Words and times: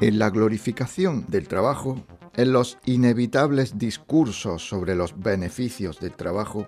En 0.00 0.18
la 0.18 0.30
glorificación 0.30 1.26
del 1.28 1.46
trabajo, 1.46 2.02
en 2.34 2.52
los 2.52 2.78
inevitables 2.86 3.76
discursos 3.76 4.66
sobre 4.66 4.94
los 4.94 5.18
beneficios 5.20 6.00
del 6.00 6.12
trabajo, 6.12 6.66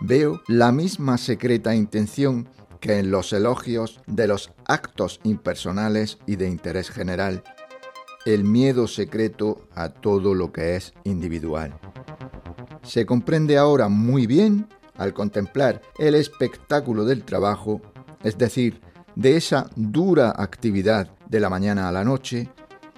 veo 0.00 0.40
la 0.48 0.72
misma 0.72 1.16
secreta 1.16 1.76
intención 1.76 2.48
que 2.80 2.98
en 2.98 3.12
los 3.12 3.32
elogios 3.32 4.00
de 4.08 4.26
los 4.26 4.52
actos 4.66 5.20
impersonales 5.22 6.18
y 6.26 6.34
de 6.34 6.48
interés 6.48 6.90
general, 6.90 7.44
el 8.26 8.42
miedo 8.42 8.88
secreto 8.88 9.68
a 9.76 9.90
todo 9.90 10.34
lo 10.34 10.50
que 10.50 10.74
es 10.74 10.94
individual. 11.04 11.78
Se 12.82 13.06
comprende 13.06 13.56
ahora 13.56 13.88
muy 13.88 14.26
bien 14.26 14.66
al 14.96 15.14
contemplar 15.14 15.80
el 15.96 16.16
espectáculo 16.16 17.04
del 17.04 17.22
trabajo, 17.22 17.80
es 18.24 18.36
decir, 18.36 18.80
de 19.14 19.36
esa 19.36 19.70
dura 19.76 20.34
actividad 20.36 21.16
de 21.28 21.40
la 21.40 21.48
mañana 21.48 21.88
a 21.88 21.92
la 21.92 22.04
noche, 22.04 22.48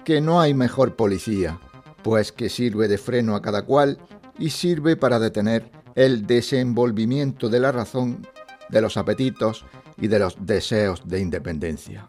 que 0.07 0.21
no 0.21 0.39
hay 0.39 0.53
mejor 0.53 0.95
policía, 0.95 1.59
pues 2.01 2.31
que 2.31 2.47
sirve 2.47 2.87
de 2.87 2.97
freno 2.97 3.35
a 3.35 3.41
cada 3.41 3.65
cual 3.65 3.97
y 4.39 4.51
sirve 4.51 4.95
para 4.95 5.19
detener 5.19 5.69
el 5.95 6.25
desenvolvimiento 6.25 7.49
de 7.49 7.59
la 7.59 7.73
razón, 7.73 8.25
de 8.69 8.79
los 8.79 8.95
apetitos 8.95 9.65
y 9.97 10.07
de 10.07 10.19
los 10.19 10.37
deseos 10.45 11.05
de 11.09 11.19
independencia. 11.19 12.07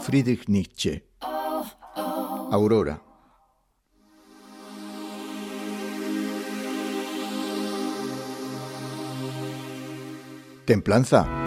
Friedrich 0.00 0.48
Nietzsche 0.48 1.06
Aurora 2.50 3.02
Templanza. 10.64 11.43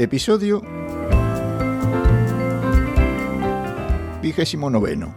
Episodio 0.00 0.62
vigésimo 4.22 4.70
noveno. 4.70 5.14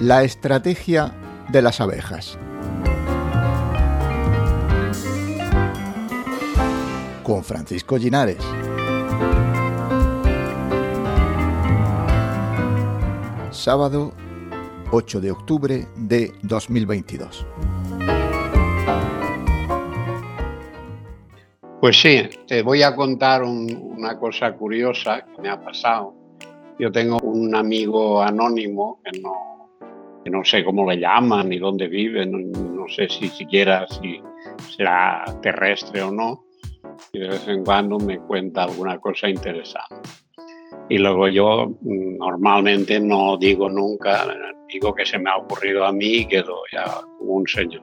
La 0.00 0.24
estrategia 0.24 1.14
de 1.50 1.62
las 1.62 1.80
abejas. 1.80 2.36
Con 7.22 7.44
Francisco 7.44 7.96
Linares. 7.96 8.42
Sábado 13.52 14.12
8 14.90 15.20
de 15.20 15.30
octubre 15.30 15.86
de 15.94 16.34
2022. 16.42 17.46
Pues 21.86 22.00
sí, 22.00 22.20
te 22.48 22.62
voy 22.62 22.82
a 22.82 22.96
contar 22.96 23.44
una 23.44 24.18
cosa 24.18 24.52
curiosa 24.54 25.24
que 25.24 25.40
me 25.40 25.48
ha 25.48 25.60
pasado. 25.60 26.16
Yo 26.80 26.90
tengo 26.90 27.16
un 27.18 27.54
amigo 27.54 28.20
anónimo 28.20 29.00
que 29.04 29.20
no, 29.20 29.70
no 30.24 30.44
sé 30.44 30.64
cómo 30.64 30.90
le 30.90 30.98
llaman 30.98 31.48
ni 31.48 31.60
dónde 31.60 31.86
vive, 31.86 32.26
no, 32.26 32.88
sé 32.88 33.08
si 33.08 33.28
siquiera 33.28 33.86
si 33.86 34.20
será 34.76 35.24
terrestre 35.40 36.02
o 36.02 36.10
no, 36.10 36.46
y 37.12 37.20
de 37.20 37.28
vez 37.28 37.46
en 37.46 37.64
cuando 37.64 38.00
me 38.00 38.18
cuenta 38.18 38.64
alguna 38.64 38.98
cosa 38.98 39.28
interesante. 39.28 40.25
Y 40.88 40.98
luego 40.98 41.28
yo 41.28 41.76
mm, 41.80 42.18
normalmente 42.18 43.00
no 43.00 43.36
digo 43.36 43.68
nunca, 43.68 44.26
digo 44.68 44.94
que 44.94 45.04
se 45.04 45.18
me 45.18 45.30
ha 45.30 45.36
ocurrido 45.36 45.84
a 45.84 45.92
mí 45.92 46.18
y 46.18 46.26
quedo 46.26 46.62
ya 46.72 46.84
como 47.18 47.34
un 47.34 47.46
señor. 47.46 47.82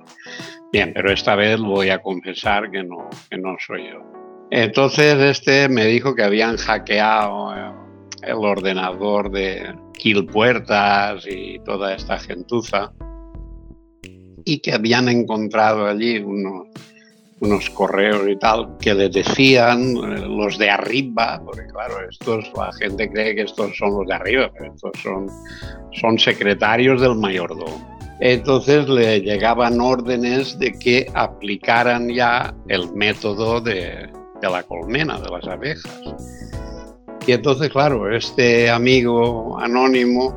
Bien, 0.71 0.91
pero 0.93 1.11
esta 1.11 1.35
vez 1.35 1.59
voy 1.59 1.89
a 1.89 2.01
confesar 2.01 2.71
que 2.71 2.83
no, 2.83 3.09
que 3.29 3.37
no 3.37 3.55
soy 3.65 3.89
yo. 3.91 3.99
Entonces 4.51 5.15
este 5.19 5.69
me 5.69 5.85
dijo 5.85 6.15
que 6.15 6.23
habían 6.23 6.57
hackeado 6.57 7.55
eh, 7.55 7.72
el 8.23 8.35
ordenador 8.35 9.31
de 9.31 9.75
Puertas 10.31 11.25
y 11.29 11.59
toda 11.59 11.95
esta 11.95 12.19
gentuza 12.19 12.91
y 14.45 14.59
que 14.59 14.73
habían 14.73 15.07
encontrado 15.07 15.88
allí 15.88 16.19
unos 16.19 16.67
unos 17.43 17.69
correos 17.71 18.27
y 18.27 18.37
tal 18.37 18.77
que 18.79 18.93
le 18.93 19.09
decían 19.09 19.81
eh, 19.81 20.25
los 20.27 20.57
de 20.57 20.69
arriba, 20.69 21.41
porque 21.43 21.65
claro, 21.67 21.95
estos, 22.09 22.49
la 22.55 22.71
gente 22.73 23.09
cree 23.11 23.35
que 23.35 23.41
estos 23.41 23.75
son 23.77 23.97
los 23.97 24.07
de 24.07 24.13
arriba, 24.13 24.49
pero 24.57 24.73
estos 24.73 24.91
son, 25.01 25.27
son 25.91 26.17
secretarios 26.17 27.01
del 27.01 27.15
mayordomo. 27.15 27.91
Entonces 28.21 28.87
le 28.87 29.19
llegaban 29.19 29.81
órdenes 29.81 30.57
de 30.57 30.71
que 30.71 31.05
aplicaran 31.13 32.07
ya 32.09 32.53
el 32.69 32.89
método 32.93 33.59
de, 33.59 34.09
de 34.41 34.49
la 34.49 34.63
colmena, 34.63 35.19
de 35.19 35.29
las 35.29 35.45
abejas. 35.45 35.99
Y 37.27 37.33
entonces, 37.33 37.69
claro, 37.69 38.13
este 38.15 38.69
amigo 38.69 39.59
anónimo 39.59 40.33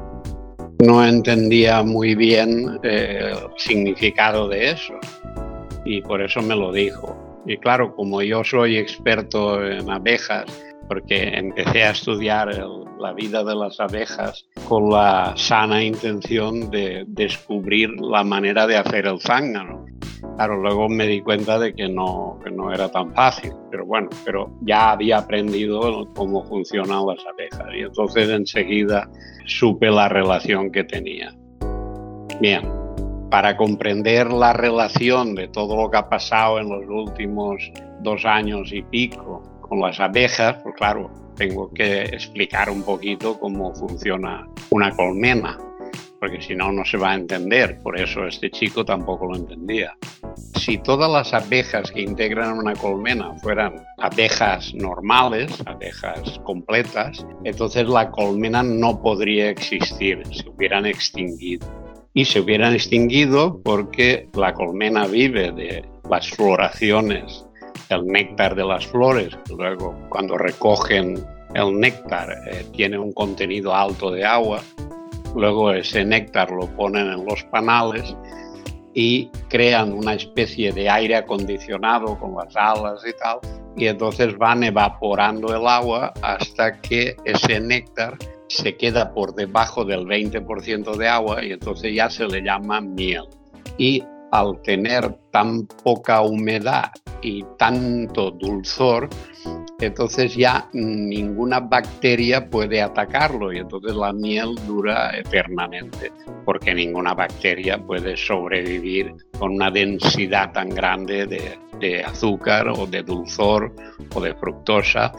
no 0.80 1.04
entendía 1.04 1.82
muy 1.82 2.14
bien 2.14 2.78
eh, 2.82 3.32
el 3.32 3.48
significado 3.56 4.48
de 4.48 4.70
eso 4.70 4.94
y 5.86 6.02
por 6.02 6.20
eso 6.20 6.42
me 6.42 6.56
lo 6.56 6.72
dijo. 6.72 7.16
Y 7.46 7.56
claro, 7.58 7.94
como 7.94 8.20
yo 8.22 8.42
soy 8.42 8.76
experto 8.76 9.64
en 9.64 9.88
abejas, 9.88 10.44
porque 10.88 11.28
empecé 11.28 11.84
a 11.84 11.90
estudiar 11.90 12.48
la 12.98 13.12
vida 13.12 13.44
de 13.44 13.54
las 13.54 13.78
abejas 13.80 14.46
con 14.68 14.90
la 14.90 15.32
sana 15.36 15.82
intención 15.82 16.70
de 16.70 17.04
descubrir 17.06 17.90
la 18.00 18.24
manera 18.24 18.66
de 18.66 18.76
hacer 18.76 19.06
el 19.06 19.20
zángano. 19.20 19.86
Claro, 20.36 20.60
luego 20.60 20.88
me 20.88 21.06
di 21.06 21.20
cuenta 21.22 21.58
de 21.58 21.72
que 21.74 21.88
no, 21.88 22.38
que 22.44 22.50
no 22.50 22.72
era 22.72 22.90
tan 22.90 23.12
fácil, 23.14 23.52
pero 23.70 23.86
bueno, 23.86 24.08
pero 24.24 24.50
ya 24.62 24.92
había 24.92 25.18
aprendido 25.18 26.06
cómo 26.14 26.44
funcionan 26.44 27.06
las 27.06 27.24
abejas 27.26 27.68
y 27.74 27.82
entonces 27.82 28.28
enseguida 28.28 29.08
supe 29.46 29.90
la 29.90 30.08
relación 30.08 30.70
que 30.70 30.84
tenía. 30.84 31.34
Bien, 32.40 32.70
para 33.30 33.56
comprender 33.56 34.30
la 34.32 34.52
relación 34.52 35.34
de 35.34 35.48
todo 35.48 35.76
lo 35.76 35.90
que 35.90 35.96
ha 35.96 36.08
pasado 36.08 36.58
en 36.58 36.68
los 36.68 36.84
últimos 36.88 37.72
dos 38.00 38.24
años 38.24 38.72
y 38.72 38.82
pico 38.82 39.42
con 39.60 39.80
las 39.80 39.98
abejas, 39.98 40.56
pues 40.62 40.74
claro, 40.76 41.10
tengo 41.34 41.72
que 41.72 42.02
explicar 42.02 42.70
un 42.70 42.82
poquito 42.82 43.38
cómo 43.38 43.74
funciona 43.74 44.46
una 44.70 44.90
colmena, 44.92 45.58
porque 46.20 46.40
si 46.40 46.54
no, 46.54 46.72
no 46.72 46.84
se 46.84 46.96
va 46.96 47.10
a 47.10 47.14
entender. 47.14 47.78
Por 47.82 47.98
eso 47.98 48.26
este 48.26 48.50
chico 48.50 48.84
tampoco 48.84 49.26
lo 49.26 49.36
entendía. 49.36 49.96
Si 50.54 50.78
todas 50.78 51.10
las 51.10 51.34
abejas 51.34 51.90
que 51.90 52.02
integran 52.02 52.58
una 52.58 52.74
colmena 52.74 53.34
fueran 53.42 53.84
abejas 53.98 54.72
normales, 54.74 55.52
abejas 55.66 56.40
completas, 56.44 57.26
entonces 57.44 57.88
la 57.88 58.10
colmena 58.10 58.62
no 58.62 59.02
podría 59.02 59.50
existir, 59.50 60.22
se 60.32 60.48
hubieran 60.48 60.86
extinguido 60.86 61.85
y 62.16 62.24
se 62.24 62.40
hubieran 62.40 62.72
extinguido 62.72 63.60
porque 63.62 64.26
la 64.32 64.54
colmena 64.54 65.06
vive 65.06 65.52
de 65.52 65.84
las 66.08 66.30
floraciones, 66.30 67.44
el 67.90 68.06
néctar 68.06 68.54
de 68.54 68.64
las 68.64 68.86
flores, 68.86 69.36
luego 69.54 69.94
cuando 70.08 70.38
recogen 70.38 71.22
el 71.54 71.78
néctar 71.78 72.30
eh, 72.50 72.64
tiene 72.72 72.98
un 72.98 73.12
contenido 73.12 73.74
alto 73.74 74.10
de 74.10 74.24
agua, 74.24 74.62
luego 75.34 75.70
ese 75.72 76.06
néctar 76.06 76.50
lo 76.50 76.66
ponen 76.74 77.06
en 77.06 77.26
los 77.26 77.44
panales 77.44 78.16
y 78.94 79.28
crean 79.50 79.92
una 79.92 80.14
especie 80.14 80.72
de 80.72 80.88
aire 80.88 81.16
acondicionado 81.16 82.18
con 82.18 82.34
las 82.34 82.56
alas 82.56 83.02
y 83.06 83.12
tal, 83.22 83.40
y 83.76 83.88
entonces 83.88 84.38
van 84.38 84.64
evaporando 84.64 85.54
el 85.54 85.66
agua 85.66 86.14
hasta 86.22 86.80
que 86.80 87.14
ese 87.26 87.60
néctar 87.60 88.16
se 88.48 88.76
queda 88.76 89.12
por 89.12 89.34
debajo 89.34 89.84
del 89.84 90.06
20% 90.06 90.96
de 90.96 91.08
agua 91.08 91.44
y 91.44 91.52
entonces 91.52 91.94
ya 91.94 92.10
se 92.10 92.26
le 92.26 92.42
llama 92.42 92.80
miel. 92.80 93.24
Y 93.78 94.02
al 94.32 94.60
tener 94.62 95.14
tan 95.30 95.66
poca 95.66 96.22
humedad 96.22 96.90
y 97.22 97.44
tanto 97.58 98.30
dulzor, 98.30 99.08
entonces 99.80 100.34
ya 100.34 100.68
ninguna 100.72 101.60
bacteria 101.60 102.48
puede 102.48 102.80
atacarlo 102.80 103.52
y 103.52 103.58
entonces 103.58 103.94
la 103.94 104.12
miel 104.12 104.54
dura 104.66 105.16
eternamente, 105.16 106.12
porque 106.44 106.74
ninguna 106.74 107.14
bacteria 107.14 107.78
puede 107.78 108.16
sobrevivir 108.16 109.14
con 109.38 109.52
una 109.52 109.70
densidad 109.70 110.52
tan 110.52 110.70
grande 110.70 111.26
de, 111.26 111.58
azúcar 112.04 112.68
o 112.68 112.86
de 112.86 113.02
dulzor 113.02 113.70
o 114.14 114.20
de 114.20 114.34
fructosa 114.34 115.12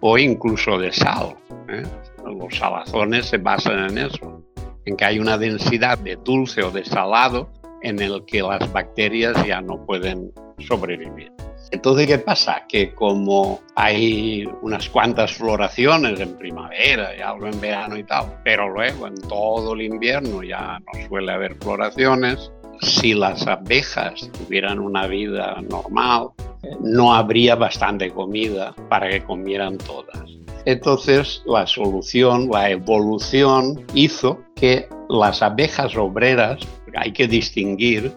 o 0.00 0.16
incluso 0.16 0.78
de 0.78 0.90
sal. 0.90 1.36
¿eh? 1.68 1.82
Los 2.28 2.56
salazones 2.56 3.26
se 3.26 3.38
basan 3.38 3.90
en 3.90 3.98
eso, 3.98 4.44
en 4.84 4.96
que 4.96 5.04
hay 5.04 5.18
una 5.18 5.38
densidad 5.38 5.98
de 5.98 6.16
dulce 6.16 6.62
o 6.62 6.70
de 6.70 6.84
salado 6.84 7.50
en 7.82 8.00
el 8.00 8.24
que 8.26 8.42
las 8.42 8.72
bacterias 8.72 9.46
ya 9.46 9.60
no 9.60 9.84
pueden 9.86 10.32
sobrevivir. 10.58 11.32
Entonces, 11.70 12.06
¿qué 12.06 12.18
pasa? 12.18 12.62
Que 12.66 12.94
como 12.94 13.60
hay 13.74 14.48
unas 14.62 14.88
cuantas 14.88 15.32
floraciones 15.32 16.18
en 16.18 16.36
primavera 16.36 17.14
y 17.14 17.20
algo 17.20 17.46
en 17.46 17.60
verano 17.60 17.98
y 17.98 18.04
tal, 18.04 18.40
pero 18.42 18.70
luego 18.70 19.06
en 19.06 19.16
todo 19.28 19.74
el 19.74 19.82
invierno 19.82 20.42
ya 20.42 20.78
no 20.78 21.08
suele 21.08 21.32
haber 21.32 21.56
floraciones, 21.56 22.50
si 22.80 23.12
las 23.12 23.46
abejas 23.46 24.30
tuvieran 24.32 24.78
una 24.78 25.06
vida 25.06 25.60
normal, 25.68 26.28
no 26.80 27.14
habría 27.14 27.54
bastante 27.54 28.10
comida 28.10 28.74
para 28.88 29.10
que 29.10 29.22
comieran 29.22 29.76
todas. 29.78 30.37
Entonces 30.68 31.42
la 31.46 31.66
solución, 31.66 32.50
la 32.50 32.68
evolución 32.68 33.86
hizo 33.94 34.44
que 34.54 34.86
las 35.08 35.40
abejas 35.40 35.96
obreras, 35.96 36.60
hay 36.94 37.10
que 37.10 37.26
distinguir, 37.26 38.12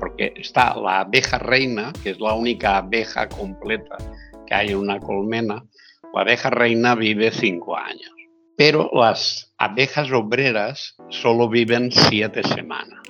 porque 0.00 0.32
está 0.36 0.74
la 0.74 1.00
abeja 1.00 1.38
reina, 1.38 1.92
que 2.02 2.08
es 2.12 2.18
la 2.18 2.32
única 2.32 2.78
abeja 2.78 3.28
completa 3.28 3.98
que 4.46 4.54
hay 4.54 4.68
en 4.70 4.78
una 4.78 4.98
colmena, 5.00 5.66
la 6.14 6.22
abeja 6.22 6.48
reina 6.48 6.94
vive 6.94 7.30
cinco 7.30 7.76
años, 7.76 8.10
pero 8.56 8.88
las 8.94 9.52
abejas 9.58 10.10
obreras 10.12 10.96
solo 11.10 11.46
viven 11.50 11.92
siete 11.92 12.42
semanas. 12.42 13.02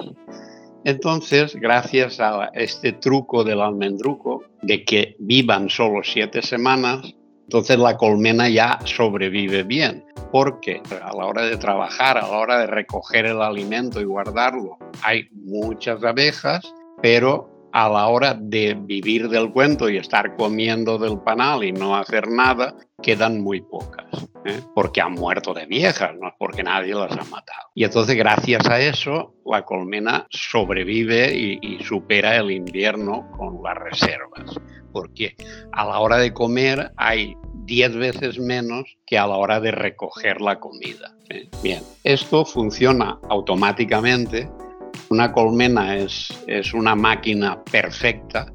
Entonces, 0.85 1.55
gracias 1.55 2.19
a 2.19 2.51
este 2.53 2.95
truco 2.95 3.45
del 3.45 3.61
almendruco, 3.61 4.43
de 4.61 4.85
que 4.85 5.15
vivan 5.21 5.69
solo 5.69 6.03
siete 6.03 6.43
semanas, 6.43 7.15
entonces 7.53 7.79
la 7.79 7.99
colmena 7.99 8.49
ya 8.49 8.79
sobrevive 8.87 9.63
bien, 9.63 10.03
porque 10.31 10.81
a 11.03 11.15
la 11.15 11.27
hora 11.27 11.43
de 11.43 11.59
trabajar, 11.59 12.17
a 12.17 12.23
la 12.23 12.39
hora 12.39 12.61
de 12.61 12.67
recoger 12.67 13.27
el 13.27 13.43
alimento 13.43 14.01
y 14.01 14.05
guardarlo, 14.05 14.79
hay 15.03 15.29
muchas 15.33 16.03
abejas, 16.03 16.73
pero 17.03 17.69
a 17.75 17.91
la 17.91 18.07
hora 18.07 18.33
de 18.33 18.75
vivir 18.75 19.29
del 19.29 19.53
cuento 19.53 19.91
y 19.91 19.99
estar 19.99 20.35
comiendo 20.37 20.97
del 20.97 21.19
panal 21.21 21.63
y 21.63 21.73
no 21.73 21.95
hacer 21.95 22.27
nada, 22.27 22.75
quedan 23.03 23.43
muy 23.43 23.61
pocas, 23.61 24.07
¿eh? 24.47 24.59
porque 24.75 25.03
han 25.03 25.13
muerto 25.13 25.53
de 25.53 25.67
viejas, 25.67 26.13
no 26.19 26.29
es 26.29 26.35
porque 26.39 26.63
nadie 26.63 26.95
las 26.95 27.13
ha 27.13 27.25
matado. 27.25 27.69
Y 27.75 27.85
entonces 27.85 28.17
gracias 28.17 28.67
a 28.67 28.81
eso 28.81 29.35
la 29.45 29.63
colmena 29.67 30.27
sobrevive 30.31 31.35
y, 31.35 31.59
y 31.61 31.85
supera 31.85 32.35
el 32.37 32.51
invierno 32.51 33.31
con 33.37 33.63
las 33.63 33.77
reservas, 33.77 34.59
porque 34.91 35.37
a 35.73 35.85
la 35.85 35.99
hora 35.99 36.17
de 36.17 36.33
comer 36.33 36.93
hay 36.97 37.37
10 37.73 37.97
veces 37.97 38.39
menos 38.39 38.85
que 39.07 39.17
a 39.17 39.27
la 39.27 39.37
hora 39.37 39.59
de 39.59 39.71
recoger 39.71 40.43
la 40.43 40.61
comida. 40.61 41.17
Bien, 41.63 41.83
esto 42.05 42.45
funciona 42.45 43.19
automáticamente 43.31 44.47
una 45.09 45.33
colmena 45.33 45.97
es, 45.97 46.29
es 46.47 46.75
una 46.75 46.95
máquina 46.95 47.65
perfecta, 47.65 48.53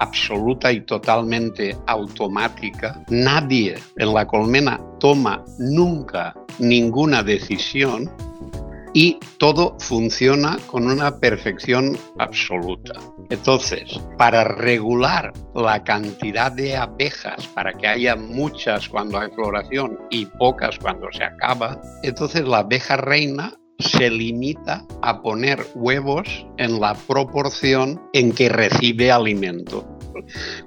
absoluta 0.00 0.70
y 0.70 0.82
totalmente 0.82 1.74
automática. 1.86 3.02
Nadie 3.08 3.76
en 3.96 4.12
la 4.12 4.26
colmena 4.26 4.82
toma 5.00 5.42
nunca 5.58 6.34
ninguna 6.58 7.22
decisión 7.22 8.10
y 8.96 9.18
todo 9.36 9.76
funciona 9.78 10.56
con 10.68 10.86
una 10.86 11.20
perfección 11.20 11.98
absoluta. 12.18 12.94
Entonces, 13.28 14.00
para 14.16 14.42
regular 14.42 15.34
la 15.54 15.84
cantidad 15.84 16.50
de 16.50 16.78
abejas, 16.78 17.46
para 17.48 17.74
que 17.74 17.88
haya 17.88 18.16
muchas 18.16 18.88
cuando 18.88 19.18
hay 19.18 19.28
floración 19.32 19.98
y 20.08 20.24
pocas 20.24 20.78
cuando 20.78 21.08
se 21.12 21.24
acaba, 21.24 21.78
entonces 22.04 22.48
la 22.48 22.60
abeja 22.60 22.96
reina 22.96 23.52
se 23.78 24.08
limita 24.08 24.86
a 25.02 25.20
poner 25.20 25.58
huevos 25.74 26.46
en 26.56 26.80
la 26.80 26.94
proporción 26.94 28.00
en 28.14 28.32
que 28.32 28.48
recibe 28.48 29.12
alimento. 29.12 29.86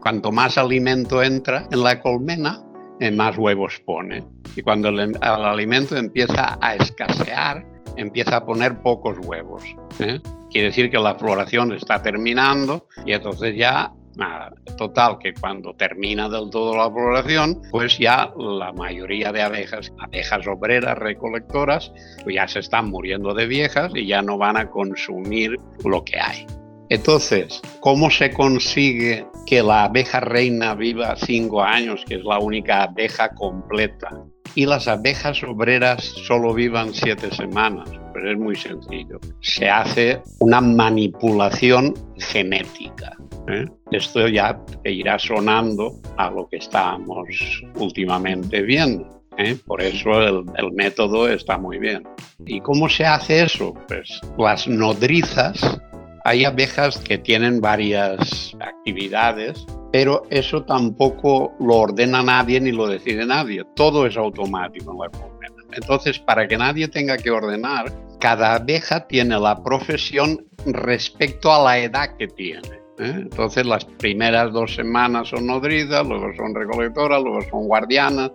Cuanto 0.03 0.31
más 0.31 0.59
alimento 0.59 1.23
entra 1.23 1.67
en 1.71 1.81
la 1.81 1.99
colmena, 1.99 2.63
eh, 2.99 3.09
más 3.09 3.37
huevos 3.39 3.81
pone. 3.85 4.23
Y 4.55 4.61
cuando 4.61 4.89
el, 4.89 5.17
alimento 5.21 5.95
empieza 5.95 6.59
a 6.61 6.75
escasear, 6.75 7.65
empieza 7.99 8.37
a 8.37 8.45
poner 8.45 8.81
pocos 8.81 9.17
huevos. 9.25 9.63
¿eh? 9.99 10.19
Quiere 10.49 10.67
decir 10.67 10.89
que 10.89 10.97
la 10.97 11.15
floración 11.15 11.73
está 11.73 12.01
terminando 12.01 12.87
y 13.05 13.13
entonces 13.13 13.55
ya 13.55 13.91
Nada, 14.15 14.51
total 14.77 15.17
que 15.17 15.33
cuando 15.33 15.73
termina 15.75 16.27
del 16.27 16.49
todo 16.49 16.75
la 16.75 16.91
floración, 16.91 17.61
pues 17.71 17.97
ya 17.97 18.33
la 18.37 18.73
mayoría 18.73 19.31
de 19.31 19.41
abejas, 19.41 19.93
abejas 19.97 20.45
obreras 20.45 20.97
recolectoras, 20.97 21.89
pues 22.23 22.35
ya 22.35 22.45
se 22.45 22.59
están 22.59 22.89
muriendo 22.89 23.33
de 23.33 23.47
viejas 23.47 23.93
y 23.95 24.07
ya 24.07 24.21
no 24.21 24.37
van 24.37 24.57
a 24.57 24.69
consumir 24.69 25.55
lo 25.85 26.03
que 26.03 26.19
hay. 26.19 26.45
Entonces, 26.89 27.61
¿cómo 27.79 28.09
se 28.09 28.31
consigue 28.31 29.25
que 29.45 29.63
la 29.63 29.85
abeja 29.85 30.19
reina 30.19 30.75
viva 30.75 31.15
cinco 31.15 31.63
años, 31.63 32.03
que 32.05 32.15
es 32.15 32.23
la 32.23 32.39
única 32.39 32.83
abeja 32.83 33.29
completa, 33.29 34.09
y 34.55 34.65
las 34.65 34.87
abejas 34.87 35.43
obreras 35.43 36.03
solo 36.03 36.53
vivan 36.53 36.93
siete 36.93 37.33
semanas? 37.33 37.89
Pues 38.11 38.25
es 38.25 38.37
muy 38.37 38.55
sencillo. 38.55 39.19
Se 39.41 39.69
hace 39.69 40.21
una 40.39 40.61
manipulación 40.61 41.93
genética. 42.17 43.15
¿eh? 43.47 43.65
Esto 43.91 44.27
ya 44.27 44.59
irá 44.83 45.17
sonando 45.19 45.99
a 46.17 46.29
lo 46.29 46.47
que 46.47 46.57
estamos 46.57 47.27
últimamente 47.75 48.61
viendo. 48.61 49.07
¿eh? 49.37 49.57
Por 49.65 49.81
eso 49.81 50.21
el, 50.21 50.43
el, 50.57 50.71
método 50.73 51.29
está 51.29 51.57
muy 51.57 51.79
bien. 51.79 52.03
¿Y 52.45 52.61
cómo 52.61 52.89
se 52.89 53.05
hace 53.05 53.43
eso? 53.43 53.73
Pues 53.87 54.21
las 54.37 54.67
nodrizas, 54.67 55.79
hay 56.23 56.45
abejas 56.45 56.97
que 56.97 57.17
tienen 57.17 57.61
varias 57.61 58.55
actividades, 58.59 59.65
pero 59.91 60.23
eso 60.29 60.63
tampoco 60.63 61.53
lo 61.59 61.75
ordena 61.75 62.21
nadie 62.21 62.59
ni 62.59 62.71
lo 62.71 62.87
decide 62.87 63.25
nadie. 63.25 63.63
Todo 63.75 64.05
es 64.05 64.17
automático 64.17 64.91
en 64.91 64.99
la 64.99 65.09
colmena. 65.09 65.55
Entonces, 65.71 66.19
para 66.19 66.47
que 66.47 66.57
nadie 66.57 66.87
tenga 66.87 67.17
que 67.17 67.31
ordenar, 67.31 67.91
cada 68.19 68.55
abeja 68.55 69.07
tiene 69.07 69.39
la 69.39 69.63
profesión 69.63 70.45
respecto 70.65 71.53
a 71.53 71.63
la 71.63 71.79
edad 71.79 72.17
que 72.17 72.27
tiene. 72.27 72.67
¿eh? 72.99 73.13
Entonces 73.15 73.65
las 73.65 73.85
primeras 73.85 74.51
dos 74.51 74.75
semanas 74.75 75.29
son 75.29 75.47
nodrizas, 75.47 76.05
luego 76.05 76.33
son 76.35 76.53
recolectoras, 76.53 77.21
luego 77.21 77.41
son 77.49 77.67
guardianas, 77.67 78.31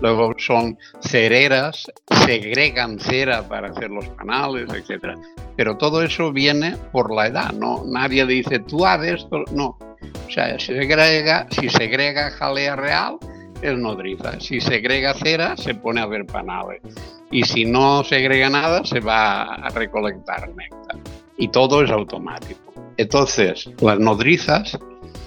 luego 0.00 0.34
son 0.38 0.78
cereras, 1.00 1.86
segregan 2.26 2.98
cera 2.98 3.48
para 3.48 3.68
hacer 3.68 3.90
los 3.90 4.08
canales, 4.10 4.68
etc. 4.72 5.18
Pero 5.56 5.76
todo 5.76 6.02
eso 6.02 6.32
viene 6.32 6.76
por 6.92 7.14
la 7.14 7.26
edad, 7.28 7.52
¿no? 7.52 7.82
Nadie 7.86 8.26
dice, 8.26 8.58
tú 8.60 8.84
haces 8.84 9.22
esto, 9.22 9.44
no. 9.52 9.78
O 10.26 10.30
sea, 10.30 10.58
si 10.58 10.74
segrega, 10.74 11.46
si 11.50 11.68
segrega 11.68 12.30
jalea 12.30 12.76
real, 12.76 13.18
es 13.62 13.78
nodriza. 13.78 14.40
Si 14.40 14.60
segrega 14.60 15.14
cera, 15.14 15.56
se 15.56 15.74
pone 15.74 16.00
a 16.00 16.06
ver 16.06 16.26
panales. 16.26 16.82
Y 17.30 17.44
si 17.44 17.64
no 17.64 18.04
segrega 18.04 18.50
nada, 18.50 18.84
se 18.84 19.00
va 19.00 19.54
a 19.54 19.68
recolectar 19.70 20.48
néctar. 20.54 20.98
Y 21.36 21.48
todo 21.48 21.82
es 21.82 21.90
automático. 21.90 22.72
Entonces, 22.96 23.68
las 23.80 23.98
nodrizas, 23.98 24.78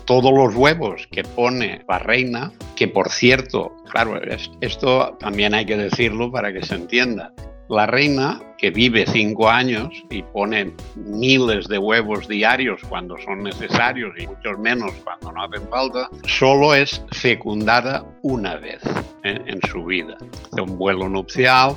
todos 0.07 0.31
los 0.33 0.55
huevos 0.55 1.05
que 1.11 1.23
pone 1.23 1.83
la 1.87 1.99
reina, 1.99 2.53
que 2.75 2.87
por 2.87 3.09
cierto, 3.09 3.75
claro, 3.91 4.19
esto 4.61 5.17
también 5.19 5.53
hay 5.53 5.65
que 5.65 5.77
decirlo 5.77 6.31
para 6.31 6.51
que 6.51 6.65
se 6.65 6.75
entienda. 6.75 7.33
La 7.69 7.85
reina, 7.85 8.41
que 8.57 8.71
vive 8.71 9.05
cinco 9.05 9.49
años 9.49 9.89
y 10.09 10.23
pone 10.23 10.73
miles 10.95 11.67
de 11.67 11.77
huevos 11.77 12.25
diarios 12.29 12.79
cuando 12.87 13.17
son 13.17 13.43
necesarios 13.43 14.13
y 14.17 14.25
muchos 14.25 14.57
menos 14.57 14.93
cuando 15.03 15.33
no 15.33 15.43
hacen 15.43 15.67
falta, 15.67 16.09
solo 16.25 16.73
es 16.73 17.03
fecundada 17.11 18.05
una 18.21 18.55
vez 18.55 18.81
¿eh? 19.25 19.41
en 19.45 19.59
su 19.69 19.83
vida. 19.83 20.15
De 20.53 20.61
un 20.61 20.77
vuelo 20.77 21.09
nupcial, 21.09 21.75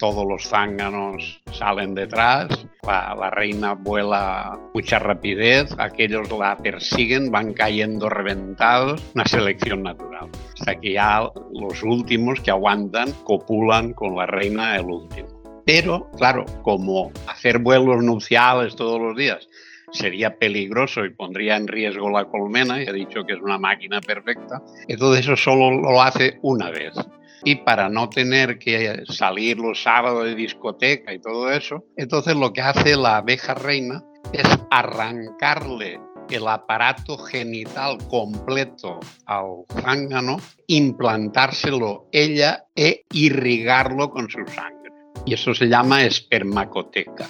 todos 0.00 0.26
los 0.26 0.48
zánganos 0.48 1.42
salen 1.52 1.94
detrás, 1.94 2.66
la, 2.86 3.30
reina 3.30 3.74
vuela 3.74 4.58
mucha 4.72 4.98
rapidez, 4.98 5.74
aquellos 5.78 6.30
la 6.32 6.56
persiguen, 6.56 7.30
van 7.30 7.52
cayendo 7.52 8.08
reventados, 8.08 9.02
una 9.14 9.26
selección 9.26 9.82
natural. 9.82 10.30
Hasta 10.58 10.80
que 10.80 10.94
ya 10.94 11.30
los 11.52 11.82
últimos 11.82 12.40
que 12.40 12.50
aguantan 12.50 13.12
copulan 13.24 13.92
con 13.92 14.16
la 14.16 14.24
reina 14.24 14.76
el 14.76 14.86
último. 14.86 15.28
Pero, 15.66 16.10
claro, 16.16 16.46
como 16.62 17.12
hacer 17.28 17.58
vuelos 17.58 18.02
nupciales 18.02 18.74
todos 18.74 18.98
los 18.98 19.14
días 19.14 19.46
sería 19.92 20.38
peligroso 20.38 21.04
y 21.04 21.10
pondría 21.10 21.56
en 21.56 21.68
riesgo 21.68 22.08
la 22.08 22.24
colmena, 22.24 22.82
y 22.82 22.86
ha 22.86 22.92
dicho 22.92 23.24
que 23.26 23.34
es 23.34 23.40
una 23.40 23.58
máquina 23.58 24.00
perfecta, 24.00 24.62
entonces 24.88 25.26
eso 25.26 25.36
solo 25.36 25.70
lo 25.70 26.00
hace 26.00 26.38
una 26.42 26.70
vez 26.70 26.94
y 27.44 27.56
para 27.56 27.88
no 27.88 28.08
tener 28.08 28.58
que 28.58 29.02
salir 29.08 29.58
los 29.58 29.82
sábados 29.82 30.24
de 30.24 30.34
discoteca 30.34 31.12
y 31.12 31.20
todo 31.20 31.50
eso, 31.50 31.84
entonces 31.96 32.36
lo 32.36 32.52
que 32.52 32.62
hace 32.62 32.96
la 32.96 33.18
abeja 33.18 33.54
reina 33.54 34.02
es 34.32 34.46
arrancarle 34.70 36.00
el 36.30 36.46
aparato 36.46 37.18
genital 37.18 37.98
completo 38.08 39.00
al 39.26 39.64
zángano, 39.82 40.38
implantárselo 40.68 42.08
ella 42.12 42.64
e 42.76 43.04
irrigarlo 43.12 44.10
con 44.10 44.30
su 44.30 44.38
sangre. 44.46 44.92
Y 45.26 45.34
eso 45.34 45.54
se 45.54 45.66
llama 45.66 46.04
espermacoteca. 46.04 47.26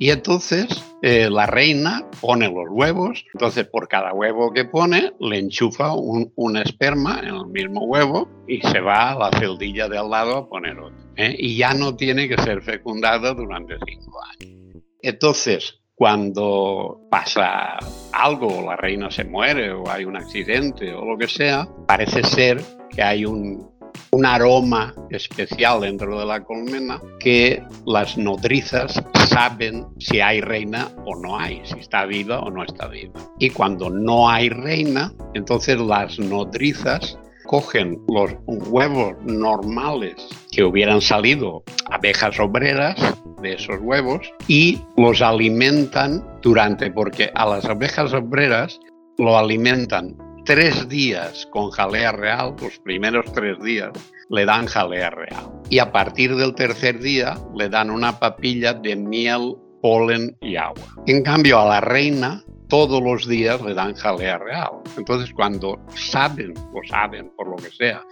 Y 0.00 0.08
entonces 0.08 0.66
eh, 1.02 1.28
la 1.28 1.44
reina 1.44 2.06
pone 2.22 2.46
los 2.46 2.64
huevos, 2.70 3.22
entonces 3.34 3.66
por 3.66 3.86
cada 3.86 4.14
huevo 4.14 4.50
que 4.50 4.64
pone 4.64 5.12
le 5.20 5.38
enchufa 5.38 5.92
un, 5.92 6.56
esperma 6.56 7.20
en 7.20 7.34
el 7.34 7.46
mismo 7.48 7.84
huevo 7.84 8.26
y 8.48 8.62
se 8.62 8.80
va 8.80 9.10
a 9.10 9.18
la 9.18 9.38
celdilla 9.38 9.90
de 9.90 9.98
al 9.98 10.08
lado 10.08 10.38
a 10.38 10.48
poner 10.48 10.78
otro. 10.78 10.96
¿eh? 11.16 11.36
Y 11.38 11.54
ya 11.58 11.74
no 11.74 11.96
tiene 11.96 12.30
que 12.30 12.38
ser 12.38 12.62
fecundada 12.62 13.34
durante 13.34 13.74
cinco 13.86 14.18
años. 14.24 14.82
Entonces, 15.02 15.82
cuando 15.94 17.06
pasa 17.10 17.76
algo, 18.12 18.62
la 18.62 18.76
reina 18.76 19.10
se 19.10 19.24
muere 19.24 19.70
o 19.70 19.86
hay 19.90 20.06
un 20.06 20.16
accidente 20.16 20.94
o 20.94 21.04
lo 21.04 21.18
que 21.18 21.28
sea, 21.28 21.68
parece 21.86 22.22
ser 22.22 22.62
que 22.88 23.02
hay 23.02 23.26
un, 23.26 23.69
un 24.12 24.26
aroma 24.26 24.94
especial 25.10 25.80
dentro 25.80 26.18
de 26.18 26.26
la 26.26 26.42
colmena 26.42 27.00
que 27.18 27.62
las 27.86 28.16
nodrizas 28.16 29.02
saben 29.28 29.86
si 29.98 30.20
hay 30.20 30.40
reina 30.40 30.88
o 31.04 31.16
no 31.16 31.38
hay, 31.38 31.60
si 31.64 31.78
está 31.78 32.06
viva 32.06 32.40
o 32.40 32.50
no 32.50 32.64
está 32.64 32.88
viva. 32.88 33.12
Y 33.38 33.50
cuando 33.50 33.90
no 33.90 34.28
hay 34.28 34.48
reina, 34.48 35.12
entonces 35.34 35.78
las 35.80 36.18
nodrizas 36.18 37.18
cogen 37.50 38.00
los 38.08 38.32
huevos 38.46 39.14
normales 39.24 40.14
que 40.52 40.62
hubieran 40.62 41.00
salido 41.00 41.64
abejas 41.90 42.38
obreras 42.38 42.96
de 43.42 43.54
esos 43.54 43.80
huevos 43.80 44.20
y 44.46 44.78
los 44.96 45.20
alimentan 45.20 46.24
durante, 46.42 46.90
porque 46.90 47.30
a 47.34 47.46
las 47.46 47.64
abejas 47.64 48.12
obreras 48.12 48.78
lo 49.18 49.36
alimentan 49.36 50.16
tres 50.44 50.88
días 50.88 51.46
con 51.50 51.70
jalea 51.70 52.12
real, 52.12 52.54
los 52.60 52.78
primeros 52.80 53.32
tres 53.32 53.58
días 53.62 53.90
le 54.28 54.44
dan 54.44 54.66
jalea 54.66 55.10
real. 55.10 55.50
Y 55.68 55.78
a 55.78 55.92
partir 55.92 56.36
del 56.36 56.54
tercer 56.54 57.00
día 57.00 57.36
le 57.56 57.68
dan 57.68 57.90
una 57.90 58.18
papilla 58.18 58.72
de 58.74 58.96
miel, 58.96 59.56
polen 59.82 60.36
y 60.40 60.56
agua. 60.56 60.86
En 61.06 61.22
cambio, 61.22 61.60
a 61.60 61.66
la 61.66 61.80
reina 61.80 62.42
todos 62.68 63.02
los 63.02 63.26
días 63.26 63.60
le 63.60 63.74
dan 63.74 63.94
jalea 63.94 64.38
real. 64.38 64.70
Entonces, 64.96 65.32
cuando 65.34 65.78
saben, 65.94 66.54
o 66.72 66.80
saben 66.88 67.30
por 67.36 67.48
lo 67.48 67.56
que 67.56 67.70
sea, 67.70 68.02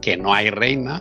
que 0.00 0.16
no 0.16 0.32
hay 0.32 0.50
reina, 0.50 0.98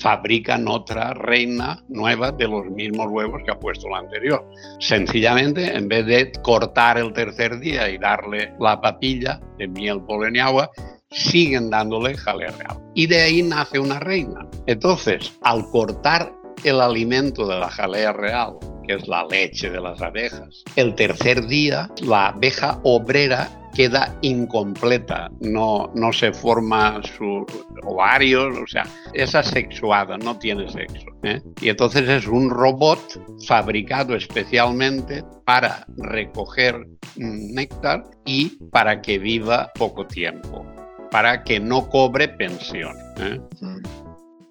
fabrican 0.00 0.66
otra 0.68 1.14
reina 1.14 1.82
nueva 1.88 2.32
de 2.32 2.48
los 2.48 2.66
mismos 2.66 3.06
huevos 3.10 3.42
que 3.44 3.50
ha 3.50 3.58
puesto 3.58 3.88
la 3.88 3.98
anterior. 3.98 4.44
Sencillamente, 4.78 5.76
en 5.76 5.88
vez 5.88 6.06
de 6.06 6.32
cortar 6.42 6.98
el 6.98 7.12
tercer 7.12 7.58
día 7.60 7.88
y 7.88 7.98
darle 7.98 8.54
la 8.58 8.80
papilla 8.80 9.40
de 9.58 9.68
miel, 9.68 10.02
polen 10.06 10.36
y 10.36 10.38
agua, 10.40 10.70
siguen 11.10 11.70
dándole 11.70 12.16
jalea 12.16 12.50
real. 12.52 12.78
Y 12.94 13.06
de 13.06 13.20
ahí 13.20 13.42
nace 13.42 13.78
una 13.78 13.98
reina. 14.00 14.46
Entonces, 14.66 15.38
al 15.42 15.68
cortar 15.70 16.32
el 16.64 16.80
alimento 16.80 17.46
de 17.46 17.58
la 17.58 17.68
jalea 17.68 18.12
real, 18.12 18.54
que 18.86 18.94
es 18.94 19.08
la 19.08 19.26
leche 19.26 19.70
de 19.70 19.80
las 19.80 20.00
abejas, 20.00 20.62
el 20.76 20.94
tercer 20.94 21.46
día 21.46 21.90
la 22.02 22.28
abeja 22.28 22.80
obrera 22.84 23.59
queda 23.74 24.16
incompleta, 24.22 25.30
no, 25.40 25.90
no 25.94 26.12
se 26.12 26.32
forma 26.32 27.00
sus 27.02 27.44
ovarios, 27.84 28.56
o 28.58 28.66
sea, 28.66 28.84
es 29.12 29.34
asexuada, 29.34 30.18
no 30.18 30.38
tiene 30.38 30.70
sexo. 30.70 31.06
¿eh? 31.22 31.40
Y 31.60 31.68
entonces 31.68 32.08
es 32.08 32.26
un 32.26 32.50
robot 32.50 33.00
fabricado 33.46 34.14
especialmente 34.14 35.24
para 35.44 35.86
recoger 35.96 36.86
néctar 37.16 38.04
y 38.24 38.56
para 38.70 39.00
que 39.00 39.18
viva 39.18 39.70
poco 39.78 40.06
tiempo, 40.06 40.66
para 41.10 41.42
que 41.44 41.60
no 41.60 41.88
cobre 41.88 42.28
pensión. 42.28 42.96
¿eh? 43.18 43.40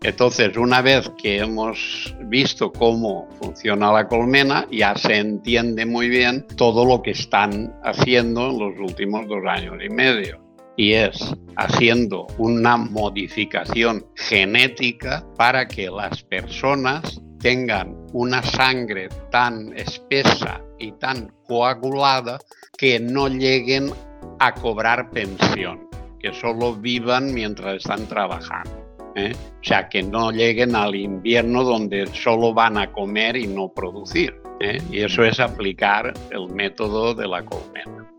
Entonces, 0.01 0.55
una 0.55 0.81
vez 0.81 1.11
que 1.21 1.39
hemos 1.39 2.15
visto 2.21 2.71
cómo 2.71 3.27
funciona 3.41 3.91
la 3.91 4.07
colmena, 4.07 4.65
ya 4.71 4.95
se 4.95 5.17
entiende 5.17 5.85
muy 5.85 6.07
bien 6.07 6.47
todo 6.55 6.85
lo 6.85 7.01
que 7.01 7.11
están 7.11 7.75
haciendo 7.83 8.49
en 8.49 8.59
los 8.59 8.79
últimos 8.79 9.27
dos 9.27 9.43
años 9.45 9.75
y 9.83 9.89
medio. 9.89 10.41
Y 10.77 10.93
es 10.93 11.35
haciendo 11.57 12.27
una 12.37 12.77
modificación 12.77 14.05
genética 14.15 15.25
para 15.35 15.67
que 15.67 15.89
las 15.89 16.23
personas 16.23 17.21
tengan 17.39 17.97
una 18.13 18.41
sangre 18.41 19.09
tan 19.31 19.77
espesa 19.77 20.61
y 20.77 20.93
tan 20.93 21.33
coagulada 21.45 22.39
que 22.77 23.01
no 23.01 23.27
lleguen 23.27 23.91
a 24.39 24.53
cobrar 24.53 25.09
pensión, 25.11 25.89
que 26.19 26.33
solo 26.33 26.75
vivan 26.75 27.33
mientras 27.33 27.75
están 27.75 28.07
trabajando. 28.07 28.88
¿Eh? 29.15 29.33
O 29.35 29.63
sea, 29.63 29.89
que 29.89 30.03
no 30.03 30.31
lleguen 30.31 30.75
al 30.75 30.95
invierno 30.95 31.63
donde 31.63 32.07
solo 32.07 32.53
van 32.53 32.77
a 32.77 32.91
comer 32.91 33.35
y 33.35 33.47
no 33.47 33.69
producir. 33.73 34.35
¿eh? 34.59 34.81
Y 34.89 35.01
eso 35.01 35.23
es 35.23 35.39
aplicar 35.39 36.13
el 36.31 36.47
método 36.49 37.13
de 37.13 37.27
la 37.27 37.43
colmena. 37.45 38.09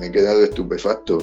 Me 0.00 0.06
he 0.06 0.12
quedado 0.12 0.44
estupefacto. 0.44 1.18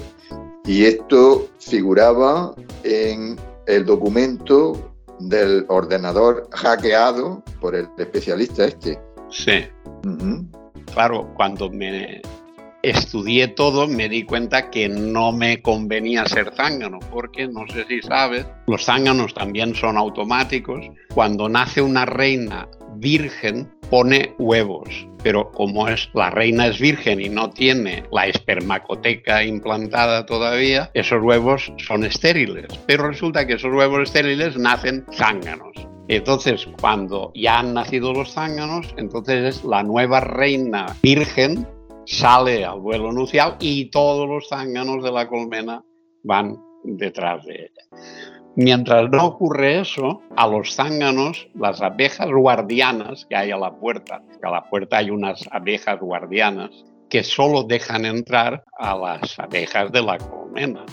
Y 0.66 0.86
esto 0.86 1.48
figuraba 1.60 2.56
en 2.84 3.38
el 3.68 3.86
documento 3.86 4.94
del 5.20 5.66
ordenador 5.70 6.50
hackeado 6.52 7.44
por 7.62 7.76
el 7.76 7.88
especialista 7.98 8.66
este. 8.66 9.00
Sí. 9.30 9.66
Claro, 10.94 11.32
cuando 11.36 11.70
me 11.70 12.22
estudié 12.90 13.48
todo, 13.48 13.88
me 13.88 14.08
di 14.08 14.24
cuenta 14.24 14.70
que 14.70 14.88
no 14.88 15.32
me 15.32 15.62
convenía 15.62 16.26
ser 16.26 16.54
zángano, 16.56 17.00
porque 17.12 17.48
no 17.48 17.66
sé 17.68 17.86
si 17.88 18.02
sabes, 18.02 18.46
los 18.68 18.86
zánganos 18.86 19.34
también 19.34 19.74
son 19.76 19.98
automáticos. 19.98 20.86
Cuando 21.14 21.50
nace 21.50 21.82
una 21.82 22.06
reina 22.06 22.68
virgen, 22.98 23.70
pone 23.90 24.34
huevos, 24.38 25.08
pero 25.24 25.52
como 25.52 25.88
es 25.88 26.10
la 26.14 26.30
reina 26.30 26.68
es 26.68 26.80
virgen 26.80 27.20
y 27.22 27.30
no 27.30 27.50
tiene 27.50 28.04
la 28.12 28.28
espermacoteca 28.28 29.44
implantada 29.44 30.26
todavía, 30.26 30.92
esos 30.94 31.22
huevos 31.22 31.74
son 31.78 32.04
estériles. 32.04 32.68
Pero 32.88 33.10
resulta 33.10 33.46
que 33.46 33.54
esos 33.54 33.74
huevos 33.74 34.04
estériles 34.04 34.58
nacen 34.58 35.06
zánganos. 35.12 35.74
Entonces, 36.08 36.68
cuando 36.80 37.32
ya 37.34 37.60
han 37.60 37.74
nacido 37.74 38.14
los 38.14 38.34
zánganos, 38.34 38.94
entonces 38.98 39.56
es 39.56 39.64
la 39.64 39.82
nueva 39.82 40.20
reina 40.20 40.86
virgen 41.02 41.68
sale 42.06 42.66
al 42.66 42.80
vuelo 42.80 43.12
nupcial 43.12 43.58
y 43.60 43.90
todos 43.90 44.28
los 44.28 44.48
zánganos 44.50 45.04
de 45.04 45.12
la 45.12 45.28
colmena 45.28 45.84
van 46.24 46.58
detrás 46.84 47.46
de 47.46 47.56
ella. 47.56 48.04
Mientras 48.58 49.10
no 49.10 49.26
ocurre 49.26 49.82
eso, 49.82 50.22
a 50.38 50.48
los 50.48 50.76
zánganos, 50.76 51.50
las 51.56 51.82
abejas 51.82 52.30
guardianas 52.30 53.26
que 53.26 53.36
hay 53.36 53.52
a 53.52 53.58
la 53.58 53.76
puerta, 53.76 54.22
que 54.40 54.48
a 54.48 54.52
la 54.52 54.70
puerta 54.70 54.98
hay 54.98 55.10
unas 55.10 55.44
abejas 55.52 56.00
guardianas 56.00 56.72
que 57.10 57.24
solo 57.24 57.64
dejan 57.64 58.06
entrar 58.06 58.64
a 58.78 58.96
las 58.96 59.38
abejas 59.40 59.92
de 59.92 60.02
la 60.02 60.18
colmena. 60.18 60.86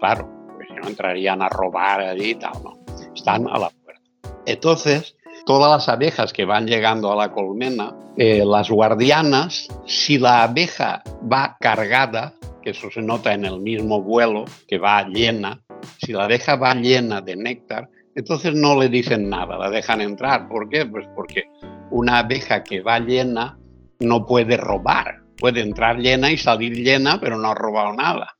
Claro, 0.00 0.28
pues 0.56 0.68
no 0.70 0.88
entrarían 0.88 1.40
a 1.40 1.48
robar 1.48 2.00
allí 2.00 2.30
y 2.30 2.34
tal, 2.34 2.52
no. 2.64 2.84
Están 3.14 3.46
a 3.46 3.58
la 3.58 3.70
puerta. 3.70 4.02
Entonces, 4.46 5.16
todas 5.44 5.70
las 5.70 5.88
abejas 5.88 6.32
que 6.32 6.44
van 6.44 6.66
llegando 6.66 7.12
a 7.12 7.16
la 7.16 7.32
colmena, 7.32 7.94
eh, 8.16 8.44
las 8.44 8.70
guardianas, 8.70 9.68
si 9.86 10.18
la 10.18 10.44
abeja 10.44 11.02
va 11.30 11.56
cargada, 11.60 12.34
que 12.62 12.70
eso 12.70 12.90
se 12.90 13.02
nota 13.02 13.34
en 13.34 13.44
el 13.44 13.60
mismo 13.60 14.02
vuelo, 14.02 14.44
que 14.66 14.78
va 14.78 15.06
llena, 15.06 15.60
si 15.98 16.12
la 16.12 16.24
abeja 16.24 16.56
va 16.56 16.74
llena 16.74 17.20
de 17.20 17.36
néctar, 17.36 17.88
entonces 18.14 18.54
no 18.54 18.78
le 18.78 18.88
dicen 18.88 19.28
nada, 19.28 19.58
la 19.58 19.70
dejan 19.70 20.00
entrar. 20.00 20.48
¿Por 20.48 20.68
qué? 20.68 20.86
Pues 20.86 21.06
porque 21.14 21.44
una 21.90 22.20
abeja 22.20 22.62
que 22.62 22.80
va 22.80 23.00
llena 23.00 23.58
no 24.00 24.24
puede 24.24 24.56
robar, 24.56 25.22
puede 25.36 25.60
entrar 25.60 25.98
llena 25.98 26.30
y 26.30 26.38
salir 26.38 26.72
llena, 26.74 27.20
pero 27.20 27.36
no 27.36 27.48
ha 27.48 27.54
robado 27.54 27.92
nada. 27.92 28.36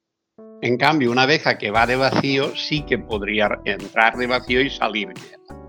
En 0.63 0.79
cambio, 0.79 1.11
una 1.11 1.23
abeja 1.23 1.59
que 1.59 1.71
va 1.71 1.87
de 1.87 1.97
vacío 1.97 2.55
sí 2.57 2.83
que 2.83 2.99
podría 2.99 3.59
entrar 3.65 4.17
de 4.17 4.27
vacío 4.27 4.63
y 4.63 4.71
salir 4.71 5.09
llena. 5.09 5.64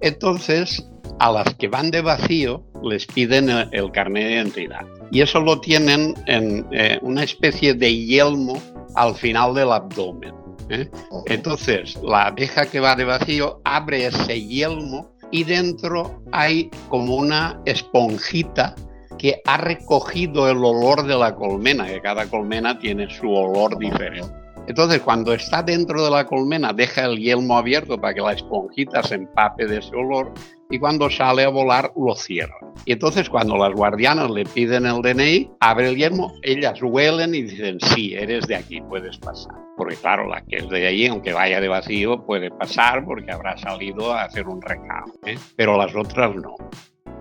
Entonces, 0.00 0.86
a 1.18 1.32
las 1.32 1.54
que 1.54 1.68
van 1.68 1.90
de 1.90 2.00
vacío 2.00 2.64
les 2.82 3.06
piden 3.06 3.48
el, 3.48 3.90
carnet 3.90 4.24
de 4.24 4.32
identidad. 4.34 4.86
Y 5.10 5.22
eso 5.22 5.40
lo 5.40 5.60
tienen 5.60 6.14
en 6.26 6.66
eh, 6.70 6.98
una 7.02 7.24
especie 7.24 7.74
de 7.74 8.06
yelmo 8.06 8.60
al 8.94 9.14
final 9.14 9.54
del 9.54 9.72
abdomen. 9.72 10.34
¿eh? 10.70 10.88
Entonces, 11.26 11.98
la 12.02 12.26
abeja 12.26 12.66
que 12.66 12.80
va 12.80 12.94
de 12.94 13.04
vacío 13.04 13.60
abre 13.64 14.06
ese 14.06 14.40
yelmo 14.46 15.10
y 15.30 15.44
dentro 15.44 16.22
hay 16.32 16.70
como 16.88 17.16
una 17.16 17.60
esponjita 17.64 18.74
que 19.18 19.40
ha 19.44 19.56
recogido 19.56 20.48
el 20.48 20.58
olor 20.58 21.04
de 21.04 21.16
la 21.16 21.34
colmena, 21.34 21.86
que 21.86 22.00
cada 22.00 22.26
colmena 22.26 22.78
tiene 22.78 23.10
su 23.10 23.30
olor 23.30 23.76
diferente. 23.78 24.32
Entonces, 24.68 25.00
cuando 25.00 25.32
está 25.32 25.62
dentro 25.62 26.04
de 26.04 26.10
la 26.10 26.26
colmena, 26.26 26.74
deja 26.74 27.06
el 27.06 27.16
yelmo 27.16 27.56
abierto 27.56 27.98
para 27.98 28.12
que 28.12 28.20
la 28.20 28.32
esponjita 28.34 29.02
se 29.02 29.14
empape 29.14 29.66
de 29.66 29.78
ese 29.78 29.96
olor 29.96 30.34
y 30.70 30.78
cuando 30.78 31.08
sale 31.08 31.44
a 31.44 31.48
volar 31.48 31.90
lo 31.96 32.14
cierra. 32.14 32.58
Y 32.84 32.92
entonces 32.92 33.30
cuando 33.30 33.56
las 33.56 33.72
guardianas 33.72 34.30
le 34.30 34.44
piden 34.44 34.84
el 34.84 35.00
DNI, 35.00 35.52
abre 35.60 35.88
el 35.88 35.96
yelmo, 35.96 36.34
ellas 36.42 36.80
huelen 36.82 37.34
y 37.34 37.44
dicen, 37.44 37.78
sí, 37.80 38.12
eres 38.12 38.46
de 38.46 38.56
aquí, 38.56 38.82
puedes 38.82 39.16
pasar. 39.16 39.54
Porque 39.78 39.96
claro, 39.96 40.28
la 40.28 40.44
que 40.44 40.56
es 40.56 40.68
de 40.68 40.86
allí, 40.86 41.06
aunque 41.06 41.32
vaya 41.32 41.62
de 41.62 41.68
vacío, 41.68 42.26
puede 42.26 42.50
pasar 42.50 43.06
porque 43.06 43.32
habrá 43.32 43.56
salido 43.56 44.12
a 44.12 44.24
hacer 44.24 44.46
un 44.46 44.60
recado, 44.60 45.14
¿eh? 45.24 45.38
pero 45.56 45.78
las 45.78 45.96
otras 45.96 46.36
no. 46.36 46.56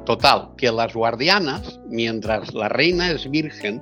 Total, 0.05 0.49
que 0.57 0.69
las 0.69 0.93
guardianas, 0.93 1.79
mientras 1.87 2.53
la 2.53 2.67
reina 2.67 3.09
es 3.09 3.29
virgen, 3.31 3.81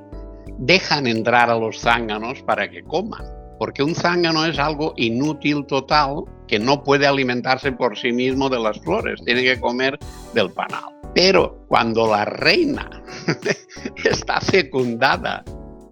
dejan 0.60 1.08
entrar 1.08 1.50
a 1.50 1.58
los 1.58 1.80
zánganos 1.80 2.44
para 2.44 2.70
que 2.70 2.84
coman 2.84 3.35
porque 3.58 3.84
un 3.84 3.96
zángano 3.96 4.46
es 4.46 4.60
algo 4.60 4.94
inútil 4.98 5.66
total 5.66 6.24
que 6.48 6.60
no 6.60 6.84
puede 6.84 7.08
alimentarse 7.08 7.72
por 7.72 7.98
sí 7.98 8.12
mismo 8.12 8.50
de 8.50 8.60
las 8.60 8.80
flores, 8.80 9.22
tiene 9.26 9.44
que 9.44 9.60
comer 9.60 9.98
del 10.34 10.52
panal. 10.52 10.84
Pero 11.14 11.66
cuando 11.68 12.08
la 12.08 12.26
reina 12.26 12.90
está 14.04 14.42
fecundada 14.42 15.44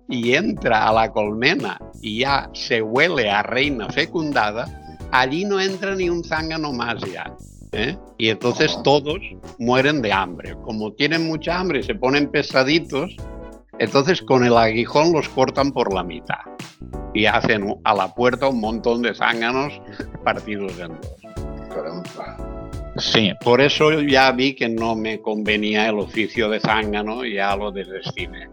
y 0.10 0.34
entra 0.34 0.88
a 0.88 0.94
la 0.94 1.12
colmena 1.12 1.80
y 2.02 2.20
ya 2.20 2.50
se 2.54 2.82
huele 2.82 3.32
a 3.32 3.42
reina 3.42 3.90
fecundada, 3.90 4.68
allí 5.12 5.46
no 5.46 5.60
entra 5.60 5.96
ni 5.96 6.10
un 6.10 6.24
zángano 6.24 6.74
más 6.74 7.02
ya. 7.02 7.34
¿eh? 7.72 7.98
Y 8.18 8.30
entonces 8.30 8.78
todos 8.84 9.20
mueren 9.60 10.02
de 10.02 10.12
hambre. 10.12 10.56
Como 10.64 10.92
tienen 10.92 11.26
mucha 11.26 11.58
hambre 11.58 11.80
y 11.80 11.84
se 11.84 11.96
ponen 11.96 12.30
pesaditos, 12.30 13.16
entonces 13.80 14.22
con 14.22 14.44
el 14.44 14.58
aguijón 14.58 15.14
los 15.14 15.30
cortan 15.30 15.72
por 15.72 15.94
la 15.94 16.04
mitad 16.04 16.53
y 17.14 17.26
hacen 17.26 17.76
a 17.84 17.94
la 17.94 18.14
puerta 18.14 18.48
un 18.48 18.60
montón 18.60 19.02
de 19.02 19.14
zánganos 19.14 19.74
partidos 20.24 20.74
en 20.80 20.90
dos. 20.90 21.24
Sí, 22.98 23.32
por 23.44 23.60
eso 23.60 24.02
ya 24.02 24.32
vi 24.32 24.56
que 24.56 24.70
no 24.70 24.96
me 24.96 25.20
convenía 25.20 25.90
el 25.90 26.00
oficio 26.00 26.50
de 26.50 26.60
zángano 26.60 27.26
y 27.26 27.36
ya 27.36 27.56
lo 27.56 27.72
desestiné. 27.72 28.50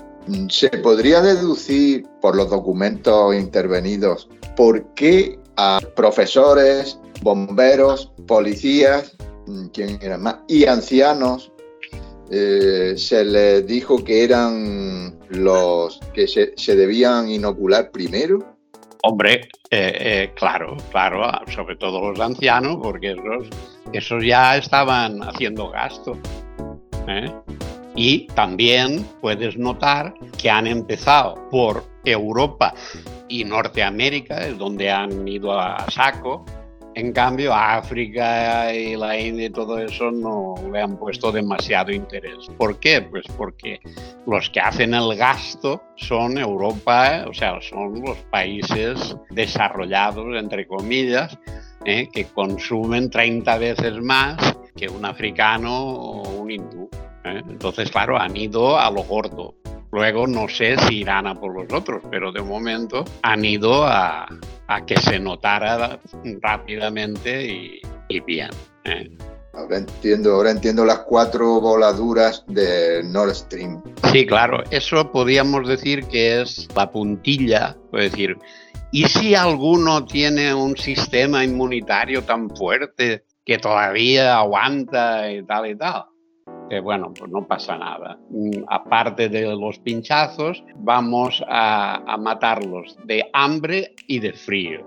¿Se 0.48 0.68
podría 0.68 1.20
deducir 1.20 2.06
por 2.20 2.36
los 2.36 2.50
documentos 2.50 3.34
intervenidos 3.34 4.28
por 4.56 4.94
qué 4.94 5.38
a 5.56 5.80
profesores, 5.96 6.98
bomberos, 7.22 8.12
policías, 8.26 9.16
mm, 9.46 9.66
¿quién 9.68 9.98
era 10.00 10.16
más? 10.16 10.36
y 10.48 10.66
ancianos 10.66 11.52
eh, 12.30 12.94
se 12.96 13.24
les 13.24 13.66
dijo 13.66 14.04
que 14.04 14.24
eran 14.24 15.18
los 15.30 15.98
que 16.14 16.28
se, 16.28 16.76
debían 16.76 17.28
inocular 17.30 17.90
primero? 17.90 18.56
Hombre, 19.02 19.48
eh, 19.70 19.96
eh, 20.00 20.32
claro, 20.34 20.76
claro, 20.90 21.22
sobre 21.52 21.76
todo 21.76 22.10
los 22.10 22.20
ancianos, 22.20 22.78
porque 22.82 23.12
esos, 23.12 23.48
esos 23.92 24.24
ya 24.24 24.56
estaban 24.56 25.22
haciendo 25.22 25.70
gasto. 25.70 26.16
Y 27.96 28.28
también 28.28 29.04
puedes 29.20 29.56
notar 29.56 30.14
que 30.38 30.48
han 30.48 30.68
empezado 30.68 31.34
por 31.50 31.84
Europa 32.04 32.72
y 33.28 33.44
Norteamérica, 33.44 34.46
es 34.46 34.56
donde 34.58 34.90
han 34.90 35.26
ido 35.26 35.58
a 35.58 35.90
saco. 35.90 36.44
En 37.00 37.12
cambio, 37.12 37.54
África 37.54 38.74
y 38.74 38.94
la 38.94 39.18
India 39.18 39.46
y 39.46 39.50
todo 39.50 39.78
eso 39.78 40.10
no 40.10 40.54
le 40.70 40.82
han 40.82 40.98
puesto 40.98 41.32
demasiado 41.32 41.90
interés. 41.90 42.46
¿Por 42.58 42.78
qué? 42.78 43.00
Pues 43.00 43.24
porque 43.38 43.80
los 44.26 44.50
que 44.50 44.60
hacen 44.60 44.92
el 44.92 45.16
gasto 45.16 45.82
son 45.96 46.36
Europa, 46.36 47.24
o 47.26 47.32
sea, 47.32 47.58
son 47.62 48.02
los 48.02 48.18
países 48.30 49.16
desarrollados, 49.30 50.26
entre 50.36 50.66
comillas, 50.66 51.38
¿eh? 51.86 52.06
que 52.12 52.26
consumen 52.26 53.08
30 53.08 53.56
veces 53.56 53.94
más 54.02 54.58
que 54.76 54.86
un 54.88 55.06
africano 55.06 55.72
o 55.72 56.28
un 56.42 56.50
hindú. 56.50 56.90
¿eh? 57.24 57.40
Entonces, 57.48 57.90
claro, 57.90 58.18
han 58.18 58.36
ido 58.36 58.78
a 58.78 58.90
lo 58.90 59.04
gordo. 59.04 59.54
Luego 59.92 60.26
no 60.26 60.48
sé 60.48 60.76
si 60.78 61.00
irán 61.00 61.26
a 61.26 61.34
por 61.34 61.54
los 61.54 61.72
otros, 61.72 62.02
pero 62.10 62.30
de 62.30 62.42
momento 62.42 63.04
han 63.22 63.44
ido 63.44 63.84
a, 63.84 64.26
que 64.86 64.96
se 64.96 65.18
notara 65.18 65.98
rápidamente 66.40 67.80
y, 68.08 68.20
bien. 68.20 68.50
¿eh? 68.84 69.10
Ahora 69.52 69.78
entiendo, 69.78 70.34
ahora 70.34 70.52
entiendo 70.52 70.84
las 70.84 71.00
cuatro 71.00 71.60
voladuras 71.60 72.44
de 72.46 73.02
Nord 73.04 73.34
Stream. 73.34 73.82
Sí, 74.12 74.24
claro, 74.24 74.62
eso 74.70 75.10
podríamos 75.10 75.66
decir 75.66 76.04
que 76.06 76.40
es 76.40 76.68
la 76.76 76.88
puntilla, 76.90 77.76
es 77.92 78.12
decir, 78.12 78.38
¿y 78.92 79.06
si 79.06 79.34
alguno 79.34 80.04
tiene 80.04 80.54
un 80.54 80.76
sistema 80.76 81.42
inmunitario 81.42 82.22
tan 82.22 82.48
fuerte 82.50 83.24
que 83.44 83.58
todavía 83.58 84.38
aguanta 84.38 85.32
y 85.32 85.44
tal 85.44 85.70
y 85.70 85.76
tal? 85.76 86.04
Bueno, 86.78 87.12
pues 87.12 87.28
no 87.30 87.46
pasa 87.46 87.76
nada. 87.76 88.16
Mm, 88.30 88.62
aparte 88.68 89.28
de 89.28 89.42
los 89.56 89.80
pinchazos, 89.80 90.62
vamos 90.76 91.42
a, 91.48 92.16
matarlos 92.20 92.96
de 93.04 93.28
hambre 93.32 93.94
y 94.06 94.20
de 94.20 94.32
frío. 94.32 94.86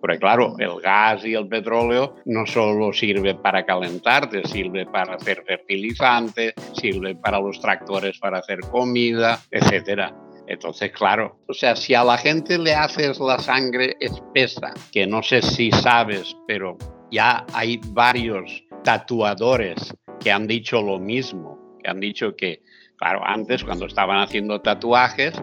Porque 0.00 0.18
claro, 0.18 0.54
el 0.58 0.80
gas 0.80 1.26
y 1.26 1.34
el 1.34 1.46
petróleo 1.46 2.14
no 2.24 2.46
solo 2.46 2.90
sirve 2.90 3.34
para 3.34 3.66
calentarte, 3.66 4.46
sirve 4.46 4.86
para 4.86 5.16
hacer 5.16 5.44
fertilizante, 5.46 6.54
sirve 6.72 7.14
para 7.16 7.38
los 7.38 7.60
tractores 7.60 8.18
para 8.18 8.38
hacer 8.38 8.60
comida, 8.60 9.38
etcétera. 9.50 10.14
Entonces, 10.46 10.90
claro, 10.92 11.38
o 11.48 11.52
sea, 11.52 11.76
si 11.76 11.94
a 11.94 12.02
la 12.02 12.16
gente 12.16 12.58
le 12.58 12.74
haces 12.74 13.20
la 13.20 13.38
sangre 13.38 13.96
espesa, 14.00 14.72
que 14.90 15.06
no 15.06 15.22
sé 15.22 15.42
si 15.42 15.70
sabes, 15.70 16.34
pero 16.46 16.78
ya 17.10 17.44
hay 17.52 17.78
varios 17.88 18.64
tatuadores 18.82 19.94
que 20.22 20.30
han 20.30 20.46
dicho 20.46 20.80
lo 20.80 20.98
mismo, 20.98 21.78
que 21.82 21.90
han 21.90 22.00
dicho 22.00 22.36
que, 22.36 22.62
claro, 22.96 23.20
antes 23.24 23.64
cuando 23.64 23.86
estaban 23.86 24.20
haciendo 24.20 24.60
tatuajes, 24.60 25.34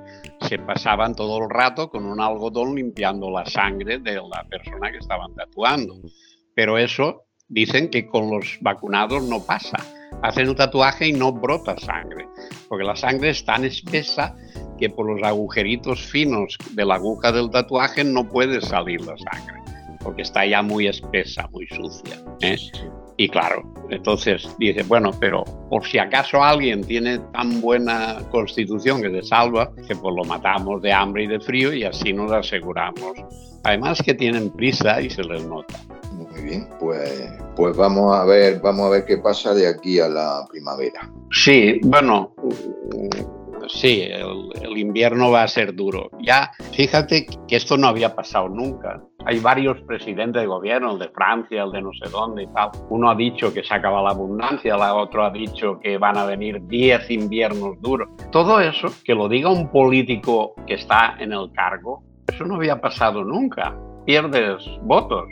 se 0.41 0.57
pasaban 0.59 1.15
todo 1.15 1.43
el 1.43 1.49
rato 1.49 1.89
con 1.89 2.05
un 2.05 2.21
algodón 2.21 2.75
limpiando 2.75 3.29
la 3.29 3.45
sangre 3.45 3.99
de 3.99 4.15
la 4.15 4.45
persona 4.49 4.91
que 4.91 4.99
estaban 4.99 5.35
tatuando. 5.35 5.95
Pero 6.55 6.77
eso 6.77 7.25
dicen 7.47 7.89
que 7.89 8.07
con 8.07 8.29
los 8.29 8.57
vacunados 8.61 9.23
no 9.23 9.43
pasa. 9.45 9.77
Hacen 10.21 10.49
un 10.49 10.55
tatuaje 10.55 11.07
y 11.07 11.13
no 11.13 11.31
brota 11.31 11.77
sangre, 11.77 12.27
porque 12.67 12.83
la 12.83 12.95
sangre 12.95 13.29
es 13.29 13.45
tan 13.45 13.63
espesa 13.63 14.35
que 14.77 14.89
por 14.89 15.05
los 15.05 15.21
agujeritos 15.23 16.01
finos 16.01 16.57
de 16.71 16.85
la 16.85 16.95
aguja 16.95 17.31
del 17.31 17.49
tatuaje 17.49 18.03
no 18.03 18.27
puede 18.27 18.61
salir 18.61 19.01
la 19.01 19.15
sangre, 19.17 19.61
porque 20.03 20.23
está 20.23 20.45
ya 20.45 20.61
muy 20.61 20.87
espesa, 20.87 21.47
muy 21.51 21.67
sucia. 21.67 22.17
¿eh? 22.41 22.57
Y 23.19 23.27
claro, 23.27 23.63
entonces 23.89 24.47
dice, 24.57 24.81
bueno, 24.83 25.11
pero 25.19 25.43
por 25.69 25.85
si 25.85 25.99
acaso 25.99 26.41
alguien 26.41 26.85
tiene 26.85 27.19
tan 27.33 27.59
buena 27.59 28.19
constitución 28.31 29.01
que 29.01 29.11
se 29.11 29.23
salva, 29.23 29.73
que 29.75 29.93
pues 29.93 30.15
lo 30.15 30.23
matamos 30.23 30.81
de 30.81 30.93
hambre 30.93 31.25
y 31.25 31.27
de 31.27 31.41
frío 31.41 31.73
y 31.73 31.83
así 31.83 32.13
nos 32.13 32.31
aseguramos. 32.31 33.17
Además 33.65 34.01
que 34.01 34.13
tienen 34.13 34.49
prisa 34.51 35.01
y 35.01 35.09
se 35.09 35.21
les 35.25 35.43
nota. 35.43 35.77
Muy 36.13 36.41
bien, 36.41 36.69
pues, 36.79 37.29
pues 37.57 37.75
vamos 37.75 38.15
a 38.15 38.23
ver, 38.23 38.61
vamos 38.61 38.85
a 38.85 38.89
ver 38.91 39.05
qué 39.05 39.17
pasa 39.17 39.53
de 39.53 39.67
aquí 39.67 39.99
a 39.99 40.07
la 40.07 40.47
primavera. 40.49 41.11
Sí, 41.29 41.81
bueno, 41.83 42.33
sí, 43.67 44.07
el, 44.09 44.77
invierno 44.77 45.29
va 45.29 45.43
a 45.43 45.47
ser 45.49 45.75
duro. 45.75 46.09
Ya, 46.21 46.51
fíjate 46.71 47.27
que 47.49 47.55
esto 47.57 47.75
no 47.75 47.89
había 47.89 48.15
pasado 48.15 48.47
nunca. 48.47 49.03
Hay 49.25 49.39
varios 49.39 49.79
presidentes 49.81 50.41
de 50.41 50.47
gobierno, 50.47 50.93
el 50.93 50.99
de 50.99 51.09
Francia, 51.09 51.63
el 51.63 51.71
de 51.71 51.81
no 51.81 51.91
sé 51.93 52.09
dónde 52.09 52.43
y 52.43 52.47
tal. 52.47 52.69
Uno 52.89 53.09
ha 53.09 53.15
dicho 53.15 53.53
que 53.53 53.63
se 53.63 53.73
acaba 53.73 54.01
la 54.01 54.11
abundancia, 54.11 54.75
el 54.75 54.81
otro 54.81 55.25
ha 55.25 55.29
dicho 55.29 55.79
que 55.79 55.97
van 55.97 56.17
a 56.17 56.25
venir 56.25 56.61
10 56.67 57.11
inviernos 57.11 57.81
duros. 57.81 58.09
Todo 58.31 58.59
eso, 58.59 58.87
que 59.03 59.13
lo 59.13 59.27
diga 59.27 59.49
un 59.49 59.69
político 59.69 60.53
que 60.65 60.75
está 60.75 61.15
en 61.19 61.33
el 61.33 61.51
cargo, 61.51 62.03
eso 62.27 62.45
no 62.45 62.55
había 62.55 62.79
pasado 62.79 63.23
nunca. 63.23 63.75
Pierdes 64.05 64.63
votos. 64.83 65.25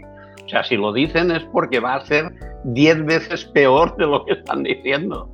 O 0.45 0.49
sea, 0.49 0.63
si 0.63 0.77
lo 0.77 0.93
dicen 0.93 1.31
es 1.31 1.43
porque 1.45 1.79
va 1.79 1.95
a 1.95 2.05
ser 2.05 2.25
10 2.65 3.05
veces 3.05 3.45
peor 3.45 3.95
de 3.97 4.05
lo 4.05 4.25
que 4.25 4.33
están 4.33 4.63
diciendo. 4.63 5.29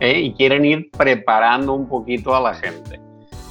¿eh? 0.00 0.20
y 0.20 0.34
quieren 0.34 0.64
ir 0.64 0.90
preparando 0.90 1.72
un 1.72 1.88
poquito 1.88 2.34
a 2.34 2.40
la 2.40 2.54
gente. 2.54 3.00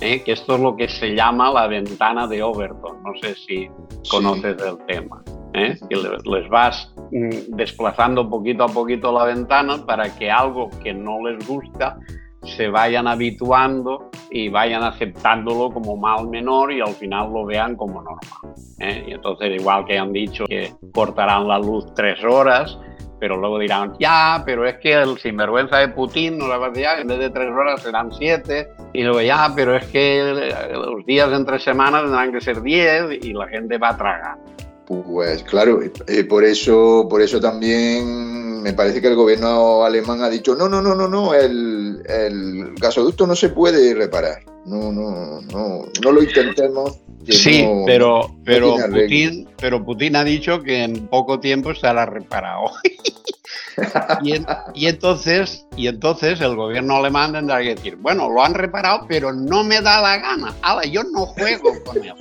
¿Eh? 0.02 0.22
Que 0.24 0.34
esto 0.34 0.56
es 0.56 0.62
lo 0.62 0.76
que 0.76 0.88
se 0.88 1.16
llama 1.16 1.52
la 1.52 1.68
ventana 1.68 2.28
de 2.28 2.44
Overton. 2.44 3.04
No 3.04 3.12
sé 3.22 3.36
si 3.36 3.70
conoces 4.10 4.56
el 4.62 4.78
tema. 4.86 5.24
¿eh? 5.54 5.78
Que 5.90 5.96
les 5.96 6.50
vas 6.50 6.94
mm, 7.12 7.56
desplazando 7.56 8.30
poquito 8.30 8.64
a 8.64 8.68
poquito 8.68 9.12
la 9.12 9.26
ventana 9.26 9.86
para 9.86 10.16
que 10.16 10.30
algo 10.30 10.70
que 10.84 10.94
no 10.94 11.26
les 11.28 11.48
gusta 11.48 11.98
se 12.44 12.68
vayan 12.68 13.08
habituando 13.08 14.12
y 14.30 14.50
vayan 14.50 14.84
aceptándolo 14.84 15.72
como 15.72 15.98
mal 15.98 16.28
menor 16.30 16.72
y 16.72 16.82
al 16.82 16.94
final 16.94 17.32
lo 17.34 17.46
vean 17.46 17.76
como 17.76 18.02
normal. 18.04 18.56
Y 18.80 19.14
entonces, 19.14 19.60
igual 19.60 19.86
que 19.86 19.98
han 19.98 20.14
dicho 20.14 20.46
que 20.46 20.72
cortarán 20.94 21.48
la 21.48 21.58
luz 21.58 21.86
tres 21.96 22.24
horas, 22.24 22.78
pero 23.20 23.38
luego 23.38 23.60
dirán, 23.60 23.94
ya, 24.00 24.44
pero 24.46 24.68
es 24.68 24.78
que 24.78 24.94
el 24.94 25.18
sinvergüenza 25.18 25.78
de 25.78 25.90
Putin 25.90 26.38
nos 26.38 26.50
va 26.50 26.68
a 26.68 26.70
decir, 26.70 26.88
en 27.00 27.08
vez 27.08 27.20
de 27.20 27.30
tres 27.30 27.50
horas 27.50 27.82
serán 27.82 28.12
siete, 28.12 28.70
y 28.94 29.04
luego 29.04 29.22
ya, 29.22 29.52
pero 29.56 29.76
es 29.76 29.86
que 29.86 30.54
los 30.74 31.06
días 31.06 31.32
entre 31.32 31.60
semanas 31.60 32.04
tendrán 32.04 32.32
que 32.32 32.42
ser 32.42 32.62
diez 32.62 33.04
y 33.22 33.34
la 33.34 33.48
gente 33.48 33.78
va 33.78 33.90
a 33.90 33.98
tragar. 33.98 34.38
Pues 34.86 35.42
claro, 35.44 35.80
eh, 35.82 36.24
por 36.26 36.44
eso, 36.44 37.08
por 37.10 37.22
eso 37.22 37.40
también 37.40 38.62
me 38.62 38.74
parece 38.74 39.02
que 39.02 39.08
el 39.08 39.16
gobierno 39.16 39.84
alemán 39.84 40.22
ha 40.22 40.30
dicho 40.30 40.56
no, 40.56 40.70
no, 40.70 40.82
no, 40.82 40.94
no, 40.94 41.08
no, 41.08 41.34
el, 41.34 42.04
el 42.08 42.76
gasoducto 42.76 43.26
no 43.26 43.36
se 43.36 43.50
puede 43.50 43.96
reparar. 43.96 44.55
No, 44.66 44.92
no, 44.92 45.42
no, 45.42 45.86
no 46.02 46.12
lo 46.12 46.24
intentemos. 46.24 47.00
Sí, 47.28 47.68
pero, 47.86 48.36
pero, 48.44 48.76
Putin, 48.92 49.48
pero 49.58 49.84
Putin 49.84 50.16
ha 50.16 50.24
dicho 50.24 50.62
que 50.62 50.84
en 50.84 51.08
poco 51.08 51.40
tiempo 51.40 51.72
estará 51.72 52.06
reparado. 52.06 52.72
y, 54.24 54.34
y, 54.74 54.88
entonces, 54.88 55.66
y 55.76 55.88
entonces 55.88 56.42
el 56.42 56.56
gobierno 56.56 56.98
alemán 56.98 57.34
tendrá 57.34 57.62
que 57.62 57.76
decir, 57.76 57.96
bueno, 57.98 58.30
lo 58.30 58.44
han 58.44 58.54
reparado, 58.54 59.06
pero 59.08 59.34
no 59.34 59.64
me 59.64 59.82
da 59.82 60.02
la 60.02 60.18
gana. 60.18 60.54
Ahora, 60.62 60.86
yo 60.86 61.04
no 61.04 61.26
juego 61.28 61.72
con 61.84 62.04
él 62.04 62.14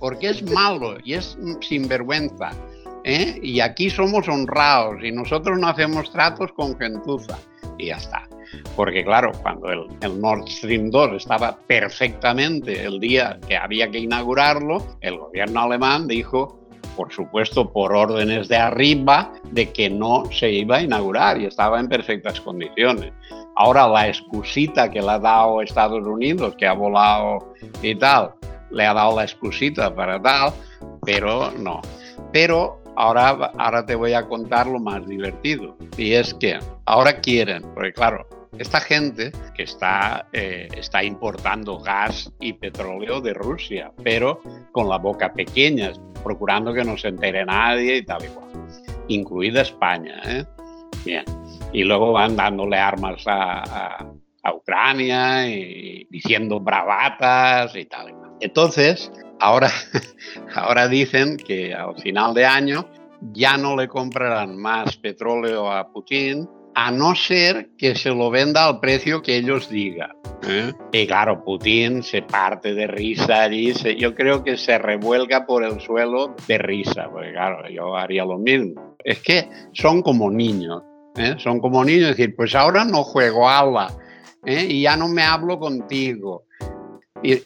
porque 0.00 0.30
es 0.30 0.42
malo 0.42 0.96
y 1.04 1.14
es 1.14 1.38
sinvergüenza. 1.60 2.50
¿eh? 3.04 3.38
Y 3.42 3.60
aquí 3.60 3.90
somos 3.90 4.26
honrados 4.28 4.96
y 5.04 5.12
nosotros 5.12 5.58
no 5.58 5.68
hacemos 5.68 6.10
tratos 6.10 6.52
con 6.52 6.76
gentuza. 6.76 7.38
y 7.78 7.86
ya 7.86 7.96
está. 7.96 8.29
Porque 8.76 9.04
claro, 9.04 9.32
cuando 9.42 9.70
el, 9.70 9.86
el, 10.00 10.20
Nord 10.20 10.48
Stream 10.48 10.90
2 10.90 11.12
estaba 11.12 11.58
perfectamente 11.66 12.84
el 12.84 12.98
día 13.00 13.38
que 13.46 13.56
había 13.56 13.90
que 13.90 13.98
inaugurarlo, 13.98 14.98
el 15.00 15.18
gobierno 15.18 15.60
alemán 15.60 16.06
dijo, 16.06 16.60
por 16.96 17.12
supuesto 17.12 17.72
por 17.72 17.94
órdenes 17.94 18.48
de 18.48 18.56
arriba, 18.56 19.32
de 19.52 19.70
que 19.72 19.88
no 19.88 20.24
se 20.30 20.50
iba 20.50 20.76
a 20.76 20.82
inaugurar 20.82 21.40
y 21.40 21.46
estaba 21.46 21.80
en 21.80 21.88
perfectas 21.88 22.40
condiciones. 22.40 23.12
Ahora 23.56 23.88
la 23.88 24.08
excusita 24.08 24.90
que 24.90 25.00
le 25.00 25.10
ha 25.10 25.18
dado 25.18 25.62
Estados 25.62 26.06
Unidos, 26.06 26.54
que 26.56 26.66
ha 26.66 26.72
volado 26.72 27.54
y 27.82 27.94
tal, 27.94 28.32
le 28.70 28.86
ha 28.86 28.94
dado 28.94 29.16
la 29.16 29.24
excusita 29.24 29.94
para 29.94 30.20
tal, 30.20 30.52
pero 31.04 31.50
no. 31.52 31.80
Pero 32.32 32.80
ahora, 32.96 33.50
ahora 33.58 33.84
te 33.84 33.94
voy 33.94 34.12
a 34.12 34.26
contar 34.26 34.66
lo 34.66 34.78
más 34.78 35.06
divertido. 35.06 35.76
Y 35.96 36.12
es 36.12 36.34
que 36.34 36.58
ahora 36.86 37.20
quieren, 37.20 37.62
porque 37.74 37.92
claro, 37.92 38.26
esta 38.58 38.80
gente 38.80 39.32
que 39.54 39.62
está, 39.62 40.28
eh, 40.32 40.68
está 40.76 41.02
importando 41.04 41.78
gas 41.78 42.32
y 42.40 42.52
petróleo 42.52 43.20
de 43.20 43.32
Rusia, 43.32 43.92
pero 44.02 44.42
con 44.72 44.88
la 44.88 44.98
boca 44.98 45.32
pequeña, 45.32 45.92
procurando 46.22 46.72
que 46.72 46.84
no 46.84 46.96
se 46.96 47.08
entere 47.08 47.44
nadie 47.44 47.98
y 47.98 48.04
tal 48.04 48.24
y 48.24 48.28
cual, 48.28 48.48
incluida 49.08 49.62
España. 49.62 50.20
¿eh? 50.24 50.44
Bien. 51.04 51.24
Y 51.72 51.84
luego 51.84 52.12
van 52.12 52.36
dándole 52.36 52.76
armas 52.76 53.22
a, 53.26 54.06
Ucrania 54.52 55.48
y 55.48 56.06
diciendo 56.10 56.58
bravatas 56.58 57.76
y 57.76 57.84
tal. 57.84 58.08
Y 58.08 58.12
cual. 58.14 58.32
Entonces, 58.40 59.12
ahora, 59.38 59.70
ahora 60.54 60.88
dicen 60.88 61.36
que 61.36 61.72
al 61.72 61.96
final 62.00 62.34
de 62.34 62.46
año 62.46 62.88
ya 63.32 63.56
no 63.56 63.76
le 63.76 63.86
comprarán 63.86 64.56
más 64.56 64.96
petróleo 64.96 65.70
a 65.70 65.92
Putin 65.92 66.48
a 66.74 66.90
no 66.90 67.14
ser 67.14 67.70
que 67.76 67.94
se 67.94 68.10
lo 68.10 68.30
venda 68.30 68.66
al 68.66 68.80
precio 68.80 69.22
que 69.22 69.36
ellos 69.36 69.68
digan. 69.68 70.12
¿eh? 70.48 70.72
Y 70.92 71.06
claro, 71.06 71.44
Putin 71.44 72.02
se 72.02 72.22
parte 72.22 72.74
de 72.74 72.86
risa 72.86 73.42
allí, 73.42 73.72
yo 73.98 74.14
creo 74.14 74.44
que 74.44 74.56
se 74.56 74.78
revuelga 74.78 75.46
por 75.46 75.64
el 75.64 75.80
suelo 75.80 76.34
de 76.46 76.58
risa, 76.58 77.08
porque 77.10 77.32
claro, 77.32 77.68
yo 77.68 77.96
haría 77.96 78.24
lo 78.24 78.38
mismo. 78.38 78.96
Es 79.04 79.20
que 79.20 79.48
son 79.72 80.02
como 80.02 80.30
niños, 80.30 80.82
¿eh? 81.16 81.34
son 81.38 81.60
como 81.60 81.84
niños, 81.84 82.10
es 82.10 82.16
decir, 82.16 82.34
pues 82.36 82.54
ahora 82.54 82.84
no 82.84 83.02
juego 83.02 83.48
ala 83.48 83.92
¿eh? 84.44 84.66
y 84.68 84.82
ya 84.82 84.96
no 84.96 85.08
me 85.08 85.22
hablo 85.22 85.58
contigo. 85.58 86.44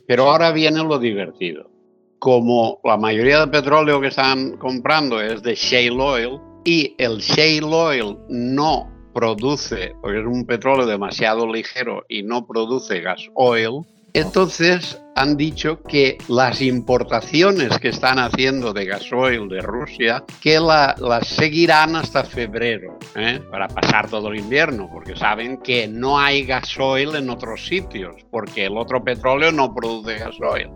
pero 0.06 0.30
ahora 0.30 0.52
viene 0.52 0.82
lo 0.82 0.98
divertido. 0.98 1.70
Como 2.18 2.80
la 2.84 2.96
mayoría 2.96 3.40
del 3.40 3.50
petróleo 3.50 4.00
que 4.00 4.08
están 4.08 4.56
comprando 4.56 5.20
es 5.20 5.42
de 5.42 5.54
shale 5.54 6.00
oil 6.00 6.40
y 6.64 6.94
el 6.96 7.18
shale 7.18 7.64
oil 7.64 8.16
no 8.30 8.93
produce, 9.14 9.94
porque 10.02 10.20
es 10.20 10.26
un 10.26 10.44
petróleo 10.44 10.86
demasiado 10.86 11.50
ligero 11.50 12.04
y 12.08 12.22
no 12.22 12.46
produce 12.46 13.00
gas 13.00 13.30
oil, 13.34 13.86
entonces 14.14 15.02
han 15.16 15.36
dicho 15.36 15.82
que 15.82 16.18
las 16.28 16.62
importaciones 16.62 17.78
que 17.78 17.88
están 17.88 18.20
haciendo 18.20 18.72
de 18.72 18.84
gasoil 18.84 19.48
de 19.48 19.60
Rusia, 19.60 20.22
que 20.40 20.60
las 20.60 21.26
seguirán 21.26 21.96
hasta 21.96 22.22
febrero, 22.22 22.96
¿eh? 23.16 23.40
para 23.50 23.66
pasar 23.66 24.08
todo 24.08 24.28
el 24.28 24.38
invierno, 24.38 24.88
porque 24.92 25.16
saben 25.16 25.58
que 25.58 25.88
no 25.88 26.16
hay 26.16 26.44
gasoil 26.44 27.16
en 27.16 27.28
otros 27.28 27.66
sitios, 27.66 28.14
porque 28.30 28.66
el 28.66 28.76
otro 28.76 29.02
petróleo 29.02 29.50
no 29.50 29.74
produce 29.74 30.18
gasoil. 30.18 30.70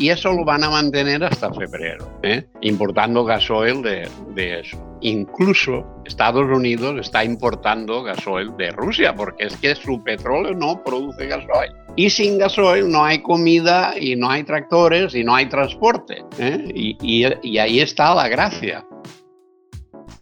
Y 0.00 0.08
eso 0.08 0.32
lo 0.32 0.46
van 0.46 0.64
a 0.64 0.70
mantener 0.70 1.22
hasta 1.22 1.52
febrero, 1.52 2.10
¿eh? 2.22 2.46
importando 2.62 3.22
gasoil 3.22 3.82
de, 3.82 4.08
de 4.34 4.60
eso. 4.60 4.82
Incluso 5.02 5.84
Estados 6.06 6.46
Unidos 6.46 6.98
está 7.00 7.22
importando 7.22 8.02
gasoil 8.02 8.56
de 8.56 8.70
Rusia, 8.70 9.14
porque 9.14 9.44
es 9.44 9.56
que 9.58 9.74
su 9.74 10.02
petróleo 10.02 10.54
no 10.54 10.82
produce 10.82 11.26
gasoil. 11.26 11.70
Y 11.96 12.08
sin 12.08 12.38
gasoil 12.38 12.90
no 12.90 13.04
hay 13.04 13.20
comida 13.20 13.92
y 13.94 14.16
no 14.16 14.30
hay 14.30 14.42
tractores 14.42 15.14
y 15.14 15.22
no 15.22 15.34
hay 15.34 15.50
transporte. 15.50 16.24
¿eh? 16.38 16.64
Y, 16.74 16.96
y, 17.42 17.58
ahí 17.58 17.80
está 17.80 18.14
la 18.14 18.26
gracia. 18.28 18.86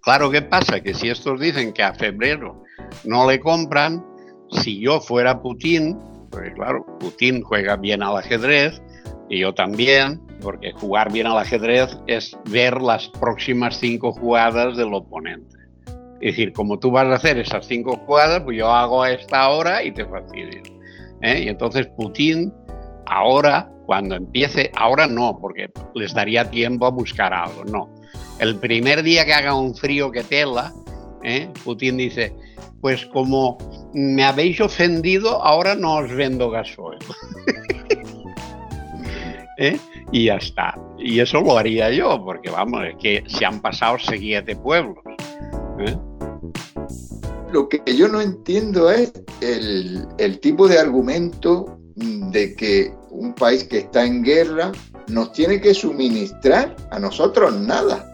Claro, 0.02 0.28
¿qué 0.28 0.42
pasa? 0.42 0.80
Que 0.80 0.92
si 0.92 1.08
estos 1.08 1.38
dicen 1.38 1.72
que 1.72 1.84
a 1.84 1.94
febrero 1.94 2.64
no 3.04 3.30
le 3.30 3.38
compran, 3.38 4.04
si 4.50 4.80
yo 4.80 5.00
fuera 5.00 5.40
Putin, 5.40 5.96
porque 6.32 6.52
claro, 6.52 6.84
Putin 6.98 7.42
juega 7.42 7.76
bien 7.76 8.02
al 8.02 8.16
ajedrez 8.16 8.82
y 9.28 9.40
yo 9.40 9.54
también, 9.54 10.20
porque 10.40 10.72
jugar 10.72 11.12
bien 11.12 11.26
al 11.26 11.38
ajedrez 11.38 11.96
es 12.06 12.36
ver 12.50 12.80
las 12.80 13.08
próximas 13.08 13.76
cinco 13.76 14.12
jugadas 14.12 14.76
del 14.76 14.94
oponente. 14.94 15.56
Es 16.20 16.32
decir, 16.32 16.52
como 16.52 16.78
tú 16.78 16.90
vas 16.90 17.06
a 17.06 17.14
hacer 17.14 17.38
esas 17.38 17.66
cinco 17.66 17.96
jugadas, 17.96 18.42
pues 18.42 18.56
yo 18.56 18.68
hago 18.70 19.02
a 19.02 19.12
esta 19.12 19.48
hora 19.50 19.84
y 19.84 19.92
te 19.92 20.04
fastidio. 20.04 20.62
¿eh? 21.22 21.42
Y 21.44 21.48
entonces 21.48 21.86
Putin, 21.96 22.52
ahora, 23.06 23.70
cuando 23.86 24.16
empiece, 24.16 24.70
ahora 24.74 25.06
no, 25.06 25.38
porque 25.40 25.70
les 25.94 26.14
daría 26.14 26.50
tiempo 26.50 26.86
a 26.86 26.90
buscar 26.90 27.32
algo, 27.32 27.64
no. 27.64 27.94
El 28.40 28.56
primer 28.56 29.02
día 29.02 29.24
que 29.24 29.34
haga 29.34 29.54
un 29.54 29.74
frío 29.74 30.10
que 30.10 30.22
tela, 30.22 30.72
¿eh? 31.22 31.48
Putin 31.64 31.96
dice, 31.98 32.34
pues 32.80 33.04
como 33.06 33.58
me 33.92 34.24
habéis 34.24 34.60
ofendido, 34.60 35.42
ahora 35.42 35.74
no 35.74 35.96
os 35.96 36.12
vendo 36.14 36.50
gasoil. 36.50 36.98
¿Eh? 39.58 39.78
Y 40.12 40.26
ya 40.26 40.36
está. 40.36 40.74
Y 40.98 41.18
eso 41.18 41.40
lo 41.40 41.58
haría 41.58 41.90
yo, 41.90 42.22
porque 42.24 42.48
vamos, 42.48 42.84
es 42.86 42.96
que 42.96 43.24
se 43.26 43.44
han 43.44 43.60
pasado 43.60 43.96
siete 43.98 44.54
pueblos. 44.54 44.98
¿eh? 45.80 45.96
Lo 47.52 47.68
que 47.68 47.82
yo 47.96 48.06
no 48.08 48.20
entiendo 48.20 48.88
es 48.90 49.12
el, 49.40 50.06
el 50.18 50.38
tipo 50.38 50.68
de 50.68 50.78
argumento 50.78 51.78
de 51.96 52.54
que 52.54 52.94
un 53.10 53.34
país 53.34 53.64
que 53.64 53.78
está 53.78 54.04
en 54.04 54.22
guerra 54.22 54.70
nos 55.08 55.32
tiene 55.32 55.60
que 55.60 55.74
suministrar 55.74 56.76
a 56.90 57.00
nosotros 57.00 57.52
nada. 57.54 58.12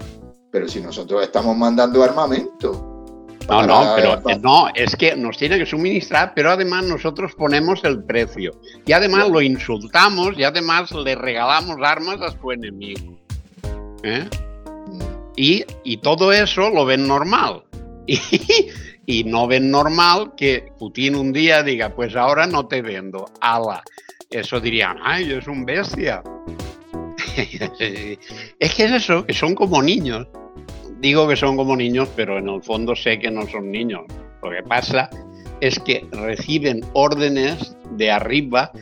Pero 0.50 0.66
si 0.66 0.80
nosotros 0.80 1.22
estamos 1.22 1.56
mandando 1.56 2.02
armamento. 2.02 2.93
No, 3.48 3.62
no, 3.62 3.92
pero 3.94 4.20
no, 4.40 4.68
es 4.74 4.96
que 4.96 5.14
nos 5.16 5.36
tiene 5.36 5.58
que 5.58 5.66
suministrar, 5.66 6.32
pero 6.34 6.50
además 6.50 6.84
nosotros 6.84 7.34
ponemos 7.34 7.84
el 7.84 8.02
precio. 8.02 8.52
Y 8.86 8.92
además 8.92 9.28
lo 9.28 9.42
insultamos 9.42 10.38
y 10.38 10.44
además 10.44 10.90
le 10.92 11.14
regalamos 11.14 11.76
armas 11.82 12.20
a 12.22 12.30
su 12.30 12.52
enemigo. 12.52 13.18
¿Eh? 14.02 14.28
Y, 15.36 15.64
y, 15.82 15.96
todo 15.98 16.32
eso 16.32 16.70
lo 16.70 16.84
ven 16.84 17.06
normal. 17.06 17.62
Y, 18.06 18.68
y 19.06 19.24
no 19.24 19.46
ven 19.46 19.70
normal 19.70 20.32
que 20.36 20.72
Putin 20.78 21.16
un 21.16 21.32
día 21.32 21.62
diga, 21.62 21.90
pues 21.94 22.16
ahora 22.16 22.46
no 22.46 22.66
te 22.66 22.82
vendo, 22.82 23.26
ala. 23.40 23.82
Eso 24.30 24.60
dirían, 24.60 24.98
ay, 25.02 25.32
es 25.32 25.46
un 25.46 25.64
bestia. 25.64 26.22
es 28.58 28.74
que 28.74 28.84
es 28.84 28.92
eso, 28.92 29.24
que 29.24 29.32
son 29.32 29.54
como 29.54 29.82
niños. 29.82 30.26
Digo 31.04 31.28
que 31.28 31.36
son 31.36 31.58
como 31.58 31.76
niños, 31.76 32.08
pero 32.16 32.38
en 32.38 32.48
el 32.48 32.62
fondo 32.62 32.96
sé 32.96 33.18
que 33.18 33.30
no 33.30 33.46
son 33.46 33.70
niños. 33.70 34.04
Lo 34.42 34.48
que 34.48 34.62
pasa 34.62 35.10
es 35.60 35.78
que 35.80 36.02
reciben 36.12 36.80
órdenes 36.94 37.76
de 37.90 38.10
arriba 38.10 38.72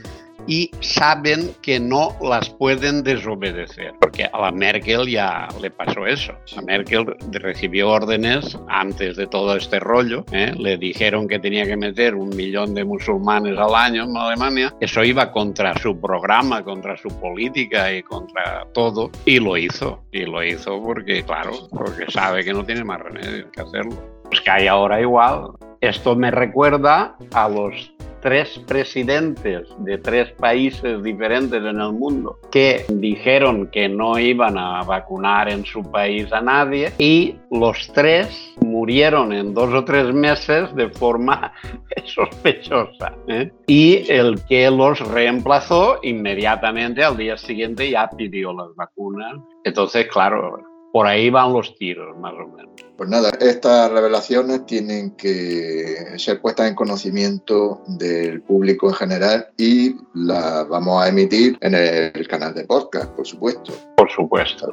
y 0.47 0.71
saben 0.81 1.55
que 1.63 1.79
no 1.79 2.17
las 2.23 2.51
pueden 2.51 3.03
desobedecer, 3.03 3.93
porque 4.01 4.25
a 4.25 4.41
la 4.41 4.51
Merkel 4.51 5.09
ya 5.09 5.49
le 5.61 5.71
pasó 5.71 6.07
eso. 6.07 6.33
A 6.57 6.63
Merkel 6.63 7.07
recibió 7.31 7.91
órdenes 7.91 8.59
antes 8.69 9.17
de 9.17 9.27
todo 9.27 9.57
este 9.57 9.81
rollo, 9.81 10.25
¿eh? 10.33 10.53
le 10.57 10.77
dijeron 10.77 11.29
que 11.29 11.39
tenía 11.39 11.65
que 11.67 11.77
meter 11.77 12.15
un 12.15 12.31
millón 12.31 12.75
de 12.75 12.85
musulmanes 12.85 13.59
al 13.59 13.75
año 13.75 14.05
en 14.05 14.17
Alemania, 14.17 14.75
eso 14.81 15.05
iba 15.05 15.33
contra 15.33 15.77
su 15.79 15.99
programa, 16.01 16.63
contra 16.63 16.97
su 16.97 17.09
política 17.09 17.93
y 17.93 18.03
contra 18.03 18.67
todo, 18.73 19.11
y 19.25 19.39
lo 19.39 19.57
hizo, 19.57 20.03
y 20.13 20.25
lo 20.25 20.43
hizo 20.43 20.83
porque, 20.83 21.23
claro, 21.23 21.53
porque 21.71 22.11
sabe 22.11 22.45
que 22.45 22.53
no 22.53 22.65
tiene 22.65 22.85
más 22.85 23.01
remedio 23.01 23.51
que 23.51 23.61
hacerlo. 23.61 24.23
Pues 24.25 24.41
que 24.41 24.51
hay 24.51 24.67
ahora 24.67 25.01
igual. 25.01 25.51
Esto 25.83 26.15
me 26.17 26.31
recuerda 26.31 27.17
a 27.35 27.49
los 27.49 27.92
tres 28.23 28.59
presidentes 28.67 29.69
de 29.79 29.99
tres 29.99 30.31
países 30.33 31.03
diferentes 31.03 31.61
en 31.61 31.81
el 31.81 31.93
mundo 31.93 32.39
que 32.51 32.85
dijeron 32.89 33.67
que 33.67 33.89
no 33.89 34.19
iban 34.19 34.57
a 34.57 34.83
vacunar 34.85 35.51
en 35.51 35.65
su 35.65 35.83
país 35.91 36.33
a 36.33 36.41
nadie 36.41 36.93
y 36.99 37.35
los 37.51 37.93
tres 37.93 38.55
murieron 38.65 39.33
en 39.33 39.53
dos 39.53 39.75
o 39.75 39.85
tres 39.85 40.15
meses 40.15 40.75
de 40.75 40.89
forma 40.89 41.53
sospechosa. 42.05 43.13
¿eh? 43.29 43.51
Y 43.67 44.11
el 44.11 44.43
que 44.49 44.71
los 44.71 45.01
reemplazó 45.09 45.99
inmediatamente 46.03 47.03
al 47.03 47.17
día 47.17 47.37
siguiente 47.37 47.91
ya 47.91 48.09
pidió 48.09 48.53
las 48.53 48.75
vacunas. 48.77 49.37
Entonces, 49.65 50.07
claro, 50.07 50.72
por 50.93 51.07
ahí 51.07 51.31
van 51.31 51.53
los 51.53 51.75
tiros, 51.77 52.17
más 52.19 52.35
o 52.35 52.47
menos. 52.49 52.71
Pues 52.97 53.09
nada, 53.09 53.31
estas 53.41 53.91
revelaciones 53.91 54.67
tienen 54.67 55.17
que 55.17 56.19
ser 56.19 56.41
puestas 56.41 56.69
en 56.69 56.75
conocimiento 56.75 57.81
del 57.87 58.43
público 58.43 58.89
en 58.89 58.95
general 58.95 59.49
y 59.57 59.97
las 60.15 60.69
vamos 60.69 61.03
a 61.03 61.09
emitir 61.09 61.57
en 61.63 61.75
el 61.75 62.29
canal 62.29 62.55
de 62.55 62.65
podcast, 62.65 63.11
por 63.13 63.27
supuesto. 63.27 63.73
Por 63.97 64.11
supuesto. 64.11 64.73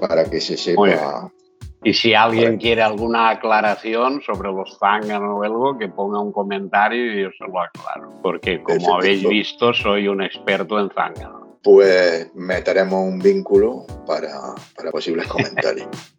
Para 0.00 0.24
que 0.24 0.40
se 0.40 0.56
sepa 0.56 1.30
Y 1.84 1.92
si 1.92 2.14
alguien 2.14 2.56
quiere 2.56 2.82
alguna 2.82 3.28
aclaración 3.28 4.22
sobre 4.22 4.50
los 4.50 4.78
zánganos 4.78 5.38
o 5.38 5.42
algo, 5.42 5.78
que 5.78 5.88
ponga 5.88 6.20
un 6.20 6.32
comentario 6.32 7.12
y 7.12 7.22
yo 7.22 7.28
se 7.38 7.46
lo 7.46 7.60
aclaro. 7.60 8.10
Porque 8.22 8.62
como 8.62 8.96
habéis 8.96 9.28
visto, 9.28 9.74
soy 9.74 10.08
un 10.08 10.22
experto 10.22 10.80
en 10.80 10.90
zánganos. 10.90 11.43
Pues 11.64 12.32
meteremos 12.34 13.02
un 13.02 13.18
vínculo 13.18 13.86
para, 14.06 14.54
posibles 14.92 15.26
comentarios. 15.26 15.88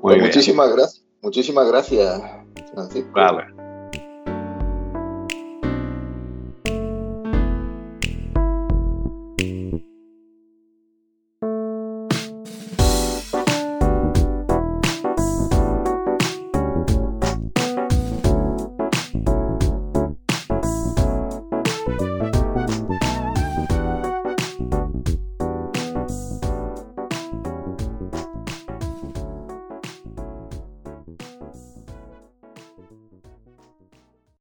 Pues 0.00 0.22
muchísimas 0.22 0.72
gracias. 0.72 1.04
Muchísimas 1.22 1.68
gracias, 1.68 2.22
Francisco. 2.72 3.10
Vale. 3.12 3.57